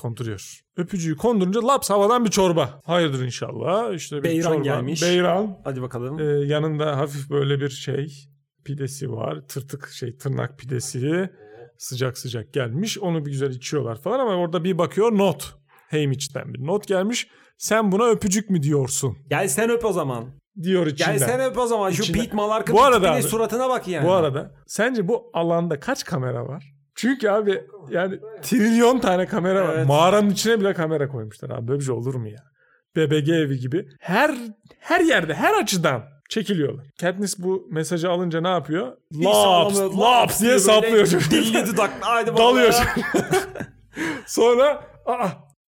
konduruyor. 0.00 0.60
Öpücüğü 0.76 1.16
kondurunca 1.16 1.66
laps 1.66 1.90
havadan 1.90 2.24
bir 2.24 2.30
çorba. 2.30 2.80
Hayırdır 2.84 3.24
inşallah. 3.24 3.94
İşte 3.94 4.16
bir 4.16 4.22
Beyran 4.22 4.52
çorba. 4.52 4.64
gelmiş. 4.64 5.02
Beyran. 5.02 5.58
Hadi 5.64 5.82
bakalım. 5.82 6.18
Ee, 6.18 6.46
yanında 6.46 6.96
hafif 6.96 7.30
böyle 7.30 7.60
bir 7.60 7.70
şey 7.70 8.28
pidesi 8.64 9.12
var. 9.12 9.40
Tırtık 9.48 9.88
şey 9.88 10.16
tırnak 10.16 10.58
pidesi. 10.58 11.30
Sıcak 11.78 12.18
sıcak 12.18 12.52
gelmiş. 12.52 12.98
Onu 12.98 13.26
bir 13.26 13.30
güzel 13.30 13.50
içiyorlar 13.50 14.00
falan 14.00 14.18
ama 14.18 14.34
orada 14.36 14.64
bir 14.64 14.78
bakıyor 14.78 15.18
not. 15.18 15.54
Haymitch'ten 15.90 16.54
bir 16.54 16.66
not 16.66 16.86
gelmiş. 16.86 17.28
Sen 17.58 17.92
buna 17.92 18.04
öpücük 18.06 18.50
mü 18.50 18.62
diyorsun? 18.62 19.16
Gel 19.30 19.48
sen 19.48 19.70
öp 19.70 19.84
o 19.84 19.92
zaman. 19.92 20.24
Diyor 20.62 20.86
içinden. 20.86 21.18
Gel 21.18 21.26
sen 21.26 21.40
öp 21.40 21.58
o 21.58 21.66
zaman. 21.66 21.90
Şu. 21.90 22.12
Pete 22.12 22.36
Malark'ın 22.36 23.20
suratına 23.20 23.68
bak 23.68 23.88
yani. 23.88 24.06
Bu 24.06 24.12
arada 24.12 24.54
sence 24.66 25.08
bu 25.08 25.30
alanda 25.34 25.80
kaç 25.80 26.04
kamera 26.04 26.46
var? 26.48 26.74
Çünkü 27.00 27.28
abi 27.28 27.64
yani 27.90 28.18
trilyon 28.42 28.98
tane 28.98 29.26
kamera 29.26 29.68
var. 29.68 29.74
Evet. 29.74 29.86
Mağaranın 29.88 30.30
içine 30.30 30.60
bile 30.60 30.74
kamera 30.74 31.08
koymuşlar 31.08 31.50
abi. 31.50 31.68
Böyle 31.68 31.80
bir 31.80 31.84
şey 31.84 31.94
olur 31.94 32.14
mu 32.14 32.28
ya? 32.28 32.38
BBG 32.96 33.28
evi 33.28 33.58
gibi. 33.58 33.88
Her 34.00 34.34
her 34.80 35.00
yerde 35.00 35.34
her 35.34 35.54
açıdan 35.54 36.02
çekiliyorlar. 36.28 36.86
Katniss 37.00 37.38
bu 37.38 37.66
mesajı 37.70 38.10
alınca 38.10 38.40
ne 38.40 38.48
yapıyor? 38.48 38.86
Laps, 39.14 39.36
sallamıyor, 39.36 39.94
laps 39.94 40.40
diye 40.40 40.58
saplıyor. 40.58 41.06
Dilli 41.06 41.66
dudaklı. 41.66 42.00
Haydi 42.00 42.36
Dalıyor. 42.36 42.74
Sonra 44.26 44.84
aa 45.06 45.28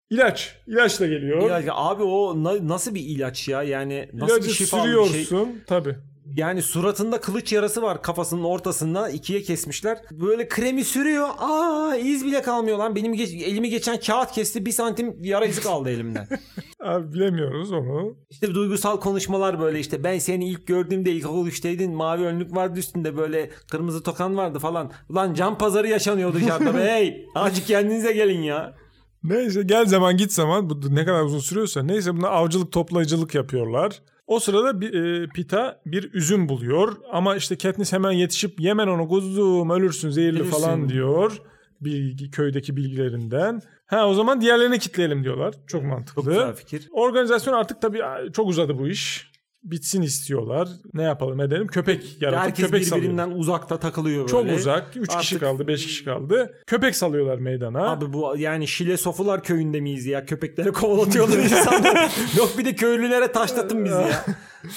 ilaç. 0.10 0.56
İlaç 0.68 1.00
da 1.00 1.08
geliyor. 1.08 1.42
İlaç- 1.42 1.66
abi 1.72 2.04
o 2.04 2.44
na- 2.44 2.68
nasıl 2.68 2.96
bir 2.96 3.02
ilaç 3.02 3.48
ya? 3.48 3.64
Yani 3.64 4.10
nasıl 4.14 4.36
İlacı 4.36 4.48
bir 4.50 4.54
şifalı 4.54 4.84
bir 4.88 4.94
şey? 4.94 5.24
sürüyorsun. 5.24 5.62
Tabii. 5.68 5.96
Yani 6.26 6.62
suratında 6.62 7.22
kılıç 7.22 7.54
yarası 7.54 7.82
var 7.82 8.02
kafasının 8.02 8.44
ortasında 8.44 9.10
ikiye 9.10 9.42
kesmişler. 9.42 9.98
Böyle 10.12 10.48
kremi 10.48 10.84
sürüyor. 10.84 11.28
Aa 11.38 11.96
iz 11.96 12.26
bile 12.26 12.42
kalmıyor 12.42 12.78
lan. 12.78 12.96
Benim 12.96 13.14
geç- 13.14 13.34
elimi 13.44 13.70
geçen 13.70 14.00
kağıt 14.00 14.32
kesti. 14.32 14.66
Bir 14.66 14.72
santim 14.72 15.16
yara 15.24 15.46
izi 15.46 15.62
kaldı 15.62 15.90
elimden. 15.90 16.28
Abi 16.84 17.14
bilemiyoruz 17.14 17.72
onu. 17.72 18.18
İşte 18.30 18.54
duygusal 18.56 19.00
konuşmalar 19.00 19.60
böyle 19.60 19.80
işte 19.80 20.04
ben 20.04 20.20
seni 20.20 20.50
ilk 20.50 20.68
gördüğümde 20.68 21.12
ilkokul 21.12 21.48
3'teydin 21.48 21.94
mavi 21.94 22.24
önlük 22.24 22.56
vardı 22.56 22.80
üstünde 22.80 23.18
böyle 23.18 23.50
kırmızı 23.72 24.04
tokan 24.04 24.38
vardı 24.38 24.60
falan. 24.60 24.92
Ulan 25.10 25.34
can 25.34 25.58
pazarı 25.58 25.88
yaşanıyor 25.88 26.34
dışarıda 26.34 26.76
be 26.76 26.80
hey 26.92 27.26
azıcık 27.36 27.68
kendinize 27.68 28.14
gelin 28.14 28.42
ya. 28.42 28.76
Neyse 29.24 29.64
gel 29.64 29.86
zaman 29.86 30.18
git 30.18 30.32
zaman 30.34 30.70
bu 30.70 30.96
ne 30.96 31.06
kadar 31.06 31.24
uzun 31.24 31.40
sürüyorsa 31.40 31.84
neyse 31.84 32.18
buna 32.18 32.28
avcılık 32.28 32.72
toplayıcılık 32.72 33.36
yapıyorlar. 33.36 34.02
O 34.28 34.40
sırada 34.40 34.82
bir, 34.82 34.94
e, 34.94 35.28
Pita 35.28 35.82
bir 35.86 36.14
üzüm 36.14 36.50
buluyor 36.50 36.96
ama 37.12 37.36
işte 37.36 37.58
Katniss 37.58 37.94
hemen 37.94 38.12
yetişip 38.12 38.60
yemen 38.60 38.88
onu 38.88 39.08
kuzum 39.08 39.70
ölürsün 39.70 40.10
zehirli 40.10 40.40
Ölürsün. 40.42 40.52
falan 40.52 40.90
diyor. 40.90 41.38
Bilgi, 41.82 42.32
köydeki 42.32 42.78
bilgilerinden. 42.78 43.62
Ha 43.86 44.08
o 44.08 44.14
zaman 44.14 44.42
diğerlerini 44.42 44.80
kitleyelim 44.80 45.24
diyorlar. 45.24 45.54
Çok 45.68 45.84
mantıklı. 45.84 46.24
Çok 46.24 46.26
güzel 46.32 46.54
fikir. 46.56 46.88
Organizasyon 46.92 47.54
artık 47.54 47.82
tabii 47.82 48.02
çok 48.34 48.48
uzadı 48.50 48.80
bu 48.80 48.88
iş. 48.88 49.32
Bitsin 49.66 50.02
istiyorlar. 50.02 50.70
Ne 50.94 51.04
yapalım 51.04 51.40
edelim? 51.42 51.68
Köpek 51.68 52.22
yaratıp 52.22 52.44
Herkes 52.44 52.66
köpek 52.66 52.86
salıyor. 52.86 53.04
birbirinden 53.04 53.32
uzakta 53.32 53.80
takılıyor 53.80 54.18
böyle. 54.18 54.28
Çok 54.28 54.52
uzak. 54.60 54.88
3 54.96 55.08
kişi 55.08 55.18
Artık- 55.18 55.40
kaldı, 55.40 55.68
5 55.68 55.86
kişi 55.86 56.06
kaldı. 56.06 56.54
Köpek 56.68 56.96
salıyorlar 56.96 57.38
meydana. 57.38 57.90
Abi 57.92 58.14
bu 58.14 58.36
yani 58.38 58.68
Şile 58.68 58.98
Sofular 58.98 59.44
köyünde 59.44 59.80
miyiz 59.82 60.06
ya? 60.06 60.26
Köpekleri 60.26 60.72
kovalatıyorlar 60.72 61.38
insanlar. 61.38 62.12
Yok 62.38 62.50
bir 62.58 62.66
de 62.66 62.76
köylülere 62.76 63.32
taşlatın 63.32 63.86
bizi 63.86 63.96
ya. 63.96 64.26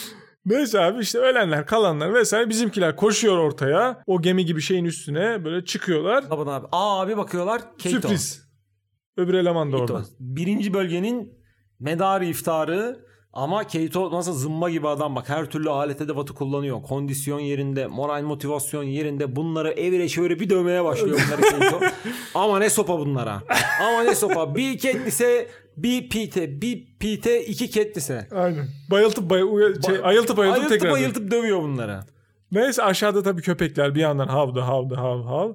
Neyse 0.46 0.80
abi 0.80 1.00
işte 1.02 1.18
ölenler 1.18 1.66
kalanlar 1.66 2.14
vesaire 2.14 2.48
bizimkiler 2.48 2.96
koşuyor 2.96 3.38
ortaya. 3.38 4.02
O 4.06 4.22
gemi 4.22 4.44
gibi 4.44 4.60
şeyin 4.60 4.84
üstüne 4.84 5.44
böyle 5.44 5.64
çıkıyorlar. 5.64 6.24
Aman 6.30 6.46
abi. 6.46 6.66
Aa 6.72 7.00
abi 7.02 7.16
bakıyorlar. 7.16 7.62
Keito. 7.78 8.00
Sürpriz. 8.00 8.48
Öbür 9.16 9.34
eleman 9.34 9.72
da 9.72 9.76
orada. 9.76 10.04
Birinci 10.20 10.74
bölgenin 10.74 11.32
medarı 11.80 12.24
iftarı 12.24 13.08
ama 13.32 13.64
Keito 13.64 14.12
nasıl 14.12 14.32
zımba 14.32 14.70
gibi 14.70 14.88
adam 14.88 15.16
bak 15.16 15.28
her 15.28 15.44
türlü 15.46 15.70
alet 15.70 16.00
edevatı 16.00 16.34
kullanıyor. 16.34 16.82
Kondisyon 16.82 17.40
yerinde, 17.40 17.86
moral 17.86 18.22
motivasyon 18.22 18.82
yerinde. 18.82 19.36
Bunları 19.36 19.70
evire 19.70 20.08
şöyle 20.08 20.40
bir 20.40 20.50
dövmeye 20.50 20.84
başlıyor 20.84 21.20
bunları 21.26 21.40
Keito. 21.60 21.80
Ama 22.34 22.58
ne 22.58 22.70
sopa 22.70 22.98
bunlara. 22.98 23.42
Ama 23.80 24.02
ne 24.02 24.14
sopa. 24.14 24.54
Bir 24.54 24.78
Katniss'e 24.78 25.48
Bir 25.76 26.08
Pete, 26.08 26.60
bir 26.62 26.86
Pete, 27.00 27.44
iki 27.46 27.70
Katniss'e. 27.70 28.28
Aynen. 28.34 28.66
Bayıltıp 28.90 29.30
bay 29.30 29.40
şey, 29.86 29.96
ayıltıp 30.02 30.38
ayıltıp, 30.38 30.38
Ayıltıp 30.38 30.68
tekrar. 30.68 30.90
ayıltıp 30.94 31.30
dövüyor 31.30 31.62
bunlara. 31.62 32.04
Neyse 32.52 32.82
aşağıda 32.82 33.22
tabii 33.22 33.42
köpekler 33.42 33.94
bir 33.94 34.00
yandan 34.00 34.26
havdı 34.28 34.60
havdı 34.60 34.94
hav 34.94 35.22
hav. 35.22 35.52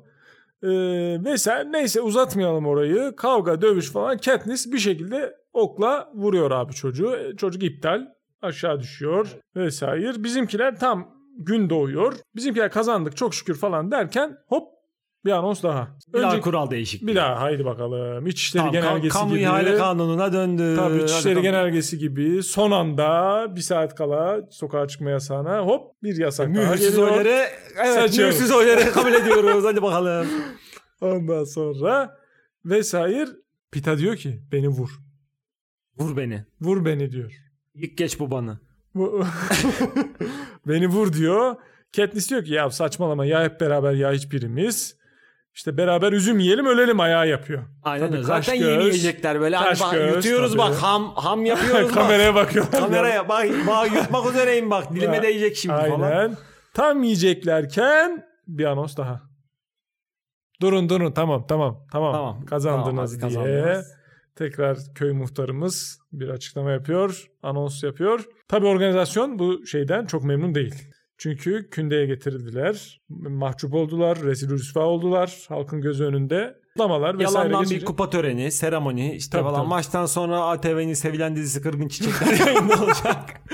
Ee, 0.63 1.17
mesela 1.17 1.63
neyse 1.63 2.01
uzatmayalım 2.01 2.65
orayı. 2.67 3.13
Kavga, 3.17 3.61
dövüş 3.61 3.91
falan. 3.91 4.17
Katniss 4.17 4.71
bir 4.71 4.79
şekilde 4.79 5.35
okla 5.53 6.09
vuruyor 6.15 6.51
abi 6.51 6.73
çocuğu. 6.73 7.15
E, 7.15 7.35
Çocuk 7.35 7.63
iptal. 7.63 8.01
Aşağı 8.41 8.79
düşüyor 8.79 9.27
vesaire. 9.55 10.23
Bizimkiler 10.23 10.79
tam 10.79 11.07
gün 11.37 11.69
doğuyor. 11.69 12.13
Bizimkiler 12.35 12.71
kazandık 12.71 13.17
çok 13.17 13.35
şükür 13.35 13.55
falan 13.55 13.91
derken 13.91 14.37
hop 14.47 14.67
bir 15.25 15.31
anons 15.31 15.63
daha. 15.63 15.87
Bir 16.13 16.21
daha 16.21 16.31
Önce- 16.31 16.41
kural 16.41 16.71
değişikliği. 16.71 17.07
bir 17.07 17.15
daha 17.15 17.41
haydi 17.41 17.65
bakalım. 17.65 18.27
İçişleri 18.27 18.59
Tamam, 18.59 18.73
genelgesi 18.73 19.13
kamu 19.17 19.29
gibi. 19.29 19.39
ihale 19.41 19.77
kanununa 19.77 20.33
döndü. 20.33 20.75
Tabii 20.77 20.93
Hadi 20.93 21.03
İçişleri 21.03 21.35
bakalım. 21.35 21.41
genelgesi 21.43 21.97
gibi 21.97 22.43
son 22.43 22.71
anda 22.71 23.45
bir 23.55 23.61
saat 23.61 23.95
kala 23.95 24.41
sokağa 24.51 24.87
çıkma 24.87 25.09
yasağına 25.09 25.59
hop 25.59 26.03
bir 26.03 26.17
yasak 26.17 26.55
daha 26.55 26.63
Mühürsüz 26.65 26.89
geliyor. 26.91 27.11
oyları, 27.11 27.29
evet 27.77 27.93
Saçıyoruz. 27.93 28.35
mühürsüz 28.35 28.51
oyları 28.51 28.91
kabul 28.93 29.13
ediyoruz. 29.13 29.63
Hadi 29.65 29.81
bakalım. 29.81 30.27
Ondan 31.01 31.43
sonra 31.43 32.17
vesaire 32.65 33.27
Pita 33.71 33.97
diyor 33.97 34.15
ki 34.15 34.41
beni 34.51 34.67
vur. 34.67 34.89
Vur 35.97 36.17
beni. 36.17 36.45
Vur 36.61 36.85
beni 36.85 37.11
diyor. 37.11 37.31
Yık 37.75 37.97
geç 37.97 38.19
bu 38.19 38.31
bana. 38.31 38.59
Bu- 38.95 39.25
beni 40.67 40.87
vur 40.87 41.13
diyor. 41.13 41.55
Katniss 41.95 42.29
diyor 42.29 42.43
ki 42.45 42.53
ya 42.53 42.69
saçmalama 42.69 43.25
ya 43.25 43.43
hep 43.43 43.61
beraber 43.61 43.93
ya 43.93 44.11
hiçbirimiz. 44.11 44.97
İşte 45.55 45.77
beraber 45.77 46.11
üzüm 46.11 46.39
yiyelim 46.39 46.65
ölelim 46.65 46.99
ayağı 46.99 47.27
yapıyor. 47.27 47.63
Aynen 47.83 48.05
Tabii 48.07 48.15
öyle. 48.15 48.27
Zaten 48.27 48.59
göz, 48.59 48.67
yemeyecekler 48.67 49.39
böyle. 49.41 49.55
Hani 49.55 49.79
bak, 49.79 49.93
göz, 49.93 50.15
yutuyoruz 50.15 50.49
tabii. 50.51 50.57
bak 50.59 50.75
ham 50.75 51.15
ham 51.15 51.45
yapıyoruz 51.45 51.87
bak. 51.87 51.93
Kameraya 51.93 52.35
bakıyor. 52.35 52.71
Kameraya 52.71 53.29
bak, 53.29 53.45
bak 53.67 53.91
yutmak 53.95 54.29
üzereyim 54.29 54.69
bak. 54.71 54.91
Dilime 54.95 55.21
değecek 55.21 55.55
şimdi 55.57 55.75
falan. 55.75 56.01
Aynen. 56.01 56.37
Tam 56.73 57.03
yiyeceklerken 57.03 58.25
bir 58.47 58.65
anons 58.65 58.97
daha. 58.97 59.21
Durun 60.61 60.89
durun 60.89 61.11
tamam 61.11 61.47
tamam 61.47 61.85
tamam, 61.91 62.13
Tamam, 62.13 62.45
kazandınız 62.45 63.19
tamam, 63.19 63.33
diye. 63.45 63.61
kazandınız. 63.61 63.91
Tekrar 64.35 64.77
köy 64.95 65.11
muhtarımız 65.11 65.99
bir 66.11 66.29
açıklama 66.29 66.71
yapıyor, 66.71 67.27
anons 67.43 67.83
yapıyor. 67.83 68.25
Tabii 68.47 68.65
organizasyon 68.65 69.39
bu 69.39 69.65
şeyden 69.65 70.05
çok 70.05 70.23
memnun 70.23 70.55
değil. 70.55 70.75
Çünkü 71.17 71.69
kündeye 71.69 72.05
getirildiler, 72.05 73.01
mahcup 73.09 73.73
oldular, 73.73 74.21
rezil 74.21 74.49
rüsva 74.49 74.81
oldular 74.85 75.45
halkın 75.49 75.81
gözü 75.81 76.03
önünde. 76.03 76.63
Kutlamalar 76.73 77.19
vesaire 77.19 77.37
Yalandan 77.47 77.63
bir 77.63 77.67
geçince- 77.75 77.85
kupa 77.85 78.09
töreni, 78.09 78.51
seremoni 78.51 79.15
işte 79.15 79.31
Tabii, 79.37 79.43
falan. 79.43 79.59
tabii. 79.59 79.69
Maçtan 79.69 80.05
sonra 80.05 80.39
ATV'nin 80.41 80.93
sevilen 80.93 81.35
dizisi 81.35 81.61
Kırgın 81.61 81.87
Çiçekler 81.87 82.39
yayında 82.47 82.83
olacak. 82.83 83.41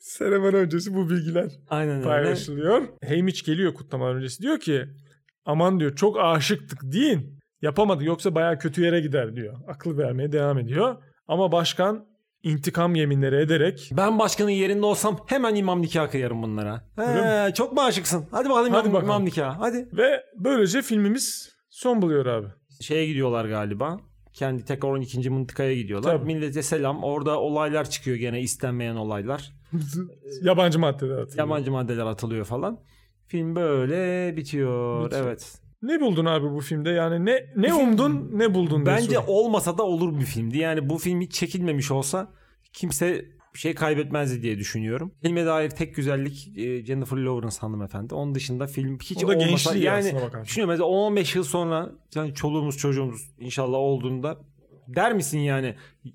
Seremoni 0.00 0.56
öncesi 0.56 0.94
bu 0.94 1.10
bilgiler 1.10 1.50
Aynen 1.70 1.94
öyle. 1.96 2.04
paylaşılıyor. 2.04 2.82
Haymitch 3.08 3.44
geliyor 3.44 3.74
kutlama 3.74 4.10
öncesi 4.14 4.42
diyor 4.42 4.60
ki 4.60 4.84
aman 5.48 5.80
diyor 5.80 5.96
çok 5.96 6.20
aşıktık 6.20 6.78
deyin. 6.82 7.38
Yapamadı 7.62 8.04
yoksa 8.04 8.34
baya 8.34 8.58
kötü 8.58 8.84
yere 8.84 9.00
gider 9.00 9.36
diyor. 9.36 9.54
Akıl 9.68 9.98
vermeye 9.98 10.32
devam 10.32 10.58
ediyor. 10.58 10.96
Ama 11.28 11.52
başkan 11.52 12.04
intikam 12.42 12.94
yeminleri 12.94 13.36
ederek 13.36 13.90
Ben 13.96 14.18
başkanın 14.18 14.50
yerinde 14.50 14.86
olsam 14.86 15.18
hemen 15.26 15.54
imam 15.54 15.82
nikahı 15.82 16.10
kıyarım 16.10 16.42
bunlara. 16.42 16.84
He, 16.96 17.54
çok 17.54 17.72
mu 17.72 17.80
aşıksın? 17.80 18.24
Hadi 18.30 18.48
bakalım 18.50 18.72
Hadi 18.72 18.88
imam, 18.88 18.92
bakalım. 18.94 19.04
imam 19.04 19.24
nikahı. 19.24 19.58
Hadi. 19.58 19.88
ve 19.92 20.24
böylece 20.36 20.82
filmimiz 20.82 21.52
son 21.70 22.02
buluyor 22.02 22.26
abi. 22.26 22.46
Şeye 22.80 23.06
gidiyorlar 23.06 23.44
galiba. 23.44 24.00
Kendi 24.32 24.64
tekrar 24.64 24.88
12. 24.88 25.30
mıntıkaya 25.30 25.74
gidiyorlar. 25.74 26.18
Tabii. 26.18 26.26
Millete 26.26 26.62
selam. 26.62 27.04
Orada 27.04 27.40
olaylar 27.40 27.90
çıkıyor 27.90 28.16
gene 28.16 28.40
istenmeyen 28.40 28.96
olaylar. 28.96 29.52
Yabancı 30.42 30.78
maddeler 30.78 31.18
atıyor. 31.18 31.38
Yabancı 31.38 31.70
maddeler 31.70 32.06
atılıyor 32.06 32.44
falan. 32.44 32.78
Film 33.28 33.56
böyle 33.56 34.36
bitiyor. 34.36 35.04
Bitiyor. 35.06 35.26
Evet. 35.26 35.58
Ne 35.82 36.00
buldun 36.00 36.24
abi 36.24 36.50
bu 36.50 36.60
filmde? 36.60 36.90
Yani 36.90 37.26
ne 37.26 37.46
ne 37.56 37.66
film- 37.68 37.76
umdun 37.80 38.30
ne 38.32 38.54
buldun 38.54 38.86
Bence 38.86 39.04
sorayım. 39.04 39.24
olmasa 39.26 39.78
da 39.78 39.82
olur 39.82 40.20
bir 40.20 40.24
filmdi. 40.24 40.58
Yani 40.58 40.88
bu 40.90 40.98
film 40.98 41.20
hiç 41.20 41.32
çekilmemiş 41.32 41.90
olsa 41.90 42.32
kimse 42.72 43.24
bir 43.54 43.58
şey 43.58 43.74
kaybetmezdi 43.74 44.42
diye 44.42 44.58
düşünüyorum. 44.58 45.12
Filme 45.22 45.46
dair 45.46 45.70
tek 45.70 45.94
güzellik 45.96 46.58
e, 46.58 46.84
Jennifer 46.84 47.16
Lawrence 47.16 47.56
hanımefendi. 47.60 48.14
Onun 48.14 48.34
dışında 48.34 48.66
film 48.66 48.98
hiç 49.02 49.24
O 49.24 49.28
da 49.28 49.38
olmasa 49.38 49.76
yani 49.76 50.04
düşünüyorum 50.44 50.70
mesela 50.70 50.84
15 50.84 51.34
yıl 51.34 51.44
sonra 51.44 51.90
yani 52.14 52.34
çoluğumuz 52.34 52.76
çocuğumuz 52.78 53.30
inşallah 53.40 53.78
olduğunda 53.78 54.38
der 54.88 55.12
misin 55.14 55.38
yani 55.38 55.74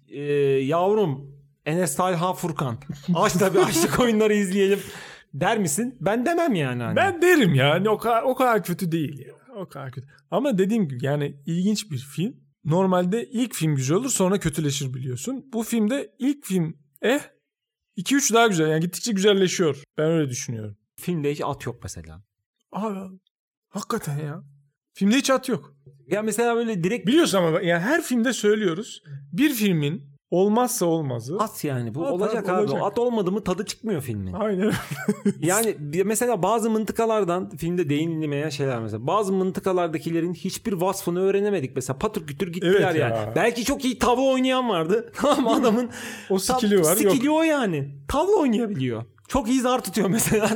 e, 0.10 0.22
yavrum 0.64 1.34
Enes 1.66 1.96
Talha 1.96 2.34
Furkan 2.34 2.78
aç 3.16 3.34
tabii 3.34 3.60
açlık 3.60 4.00
oyunları 4.00 4.34
izleyelim 4.34 4.80
der 5.34 5.58
misin? 5.60 5.98
Ben 6.02 6.26
demem 6.26 6.56
yani. 6.56 6.84
Hani. 6.84 6.96
Ben 6.96 7.22
derim 7.22 7.54
ya. 7.56 7.70
hani 7.70 7.90
O 7.90 7.98
kadar, 7.98 8.24
o 8.24 8.36
kadar 8.36 8.64
kötü 8.64 8.92
değil 8.92 9.20
ya. 9.20 9.34
O 9.56 9.70
kadar 9.70 9.92
kötü. 9.92 10.08
Ama 10.32 10.58
dediğim 10.58 10.88
gibi 10.88 11.06
yani 11.06 11.36
ilginç 11.46 11.92
bir 11.92 11.98
film. 11.98 12.36
Normalde 12.66 13.30
ilk 13.30 13.54
film 13.54 13.76
güzel 13.76 13.98
olur 13.98 14.10
sonra 14.10 14.40
kötüleşir 14.40 14.94
biliyorsun. 14.94 15.46
Bu 15.54 15.64
filmde 15.64 16.16
ilk 16.20 16.46
film 16.46 16.78
eh 17.02 17.20
2-3 17.98 18.34
daha 18.34 18.48
güzel. 18.48 18.68
Yani 18.68 18.80
gittikçe 18.82 19.12
güzelleşiyor. 19.12 19.84
Ben 19.98 20.06
öyle 20.06 20.30
düşünüyorum. 20.30 20.78
Filmde 21.00 21.32
hiç 21.32 21.42
at 21.42 21.66
yok 21.66 21.80
mesela. 21.84 22.24
Abi 22.72 23.18
hakikaten 23.70 24.18
ya. 24.18 24.44
Filmde 24.94 25.16
hiç 25.16 25.30
at 25.30 25.50
yok. 25.50 25.76
Ya 26.08 26.22
mesela 26.22 26.56
böyle 26.56 26.84
direkt 26.84 27.08
Biliyorsun 27.08 27.38
ama 27.38 27.62
yani 27.62 27.82
her 27.82 28.02
filmde 28.02 28.34
söylüyoruz. 28.34 29.04
Bir 29.32 29.54
filmin 29.54 30.13
olmazsa 30.34 30.86
olmazı. 30.86 31.38
At 31.40 31.64
yani 31.64 31.96
bu 31.96 32.06
At 32.06 32.12
olacak 32.12 32.50
abi, 32.50 32.62
olacak. 32.62 32.82
At 32.84 33.00
olmadı 33.00 33.32
mı 33.32 33.44
tadı 33.44 33.66
çıkmıyor 33.66 34.02
filmin. 34.02 34.34
Aynen. 34.34 34.72
yani 35.40 35.76
mesela 36.06 36.44
bazı 36.44 36.70
mıntıkalardan 36.70 37.50
filmde 37.50 37.90
değinilmeyen 37.90 38.50
şeyler 38.50 38.80
mesela. 38.80 39.08
Bazı 39.08 39.34
mıntıkalardakilerin 39.34 40.34
hiçbir 40.34 40.74
vasfını 40.74 41.22
öğrenemedik. 41.22 41.76
Mesela 41.76 41.98
patır 41.98 42.28
kütür 42.28 42.54
gittiler 42.54 42.82
Evet 42.82 42.96
ya. 42.96 43.10
yani. 43.10 43.36
Belki 43.36 43.66
çok 43.66 43.86
iyi 43.86 44.00
tavla 44.00 44.22
oynayan 44.22 44.70
vardı. 44.70 45.12
Tamam 45.22 45.48
adamın 45.62 45.90
O 46.30 46.40
skill'i 46.40 46.82
var. 46.82 46.98
Yok. 46.98 47.14
skill'i 47.14 47.32
o 47.32 47.42
yani. 47.42 47.96
Tavla 48.08 48.36
oynayabiliyor. 48.36 49.04
Çok 49.28 49.50
iyi 49.50 49.60
zar 49.62 49.84
tutuyor 49.84 50.10
mesela. 50.10 50.50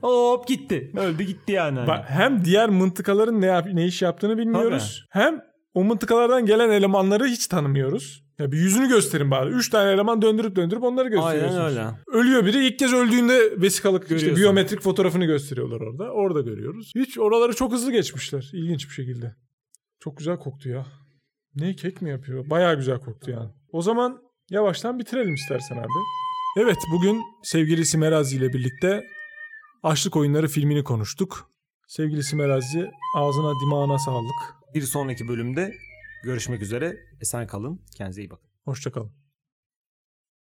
Hop 0.00 0.46
gitti. 0.46 0.92
Öldü 0.96 1.22
gitti 1.22 1.52
yani. 1.52 1.86
Bak, 1.86 2.04
hem 2.08 2.44
diğer 2.44 2.68
mıntıkaların 2.68 3.40
ne, 3.40 3.46
yap- 3.46 3.72
ne 3.72 3.86
iş 3.86 4.02
yaptığını 4.02 4.38
bilmiyoruz. 4.38 5.06
Hem 5.10 5.40
o 5.74 5.84
mıntıkalardan 5.84 6.46
gelen 6.46 6.70
elemanları 6.70 7.26
hiç 7.26 7.46
tanımıyoruz. 7.46 8.29
Ya 8.40 8.52
bir 8.52 8.58
yüzünü 8.58 8.88
gösterin 8.88 9.30
bari. 9.30 9.50
Üç 9.50 9.68
tane 9.70 9.90
eleman 9.90 10.22
döndürüp 10.22 10.56
döndürüp 10.56 10.82
onları 10.82 11.08
gösteriyorsunuz. 11.08 11.56
Aynen 11.56 11.70
öyle. 11.70 11.86
Ölüyor 12.06 12.46
biri 12.46 12.66
ilk 12.66 12.78
kez 12.78 12.92
öldüğünde 12.92 13.60
vesikalık 13.60 14.10
işte 14.10 14.36
biyometrik 14.36 14.80
fotoğrafını 14.80 15.24
gösteriyorlar 15.24 15.80
orada. 15.80 16.04
Orada 16.12 16.40
görüyoruz. 16.40 16.92
Hiç 16.94 17.18
oraları 17.18 17.54
çok 17.54 17.72
hızlı 17.72 17.92
geçmişler. 17.92 18.50
İlginç 18.52 18.88
bir 18.88 18.94
şekilde. 18.94 19.34
Çok 20.00 20.16
güzel 20.16 20.38
koktu 20.38 20.68
ya. 20.68 20.86
Ne 21.54 21.74
kek 21.74 22.02
mi 22.02 22.10
yapıyor? 22.10 22.50
Bayağı 22.50 22.76
güzel 22.76 22.98
koktu 22.98 23.30
yani. 23.30 23.50
O 23.72 23.82
zaman 23.82 24.18
yavaştan 24.50 24.98
bitirelim 24.98 25.34
istersen 25.34 25.76
abi. 25.76 25.88
Evet 26.56 26.78
bugün 26.92 27.22
sevgili 27.42 27.86
Simerazi 27.86 28.36
ile 28.36 28.52
birlikte 28.52 29.04
Açlık 29.82 30.16
Oyunları 30.16 30.48
filmini 30.48 30.84
konuştuk. 30.84 31.50
Sevgili 31.88 32.22
Simerazi 32.22 32.90
ağzına 33.16 33.60
dimağına 33.60 33.98
sağlık. 33.98 34.54
Bir 34.74 34.82
sonraki 34.82 35.28
bölümde 35.28 35.72
görüşmek 36.24 36.62
üzere. 36.62 36.96
Esen 37.20 37.46
kalın. 37.46 37.80
Kendinize 37.94 38.22
iyi 38.22 38.30
bakın. 38.30 38.48
Hoşçakalın. 38.64 39.19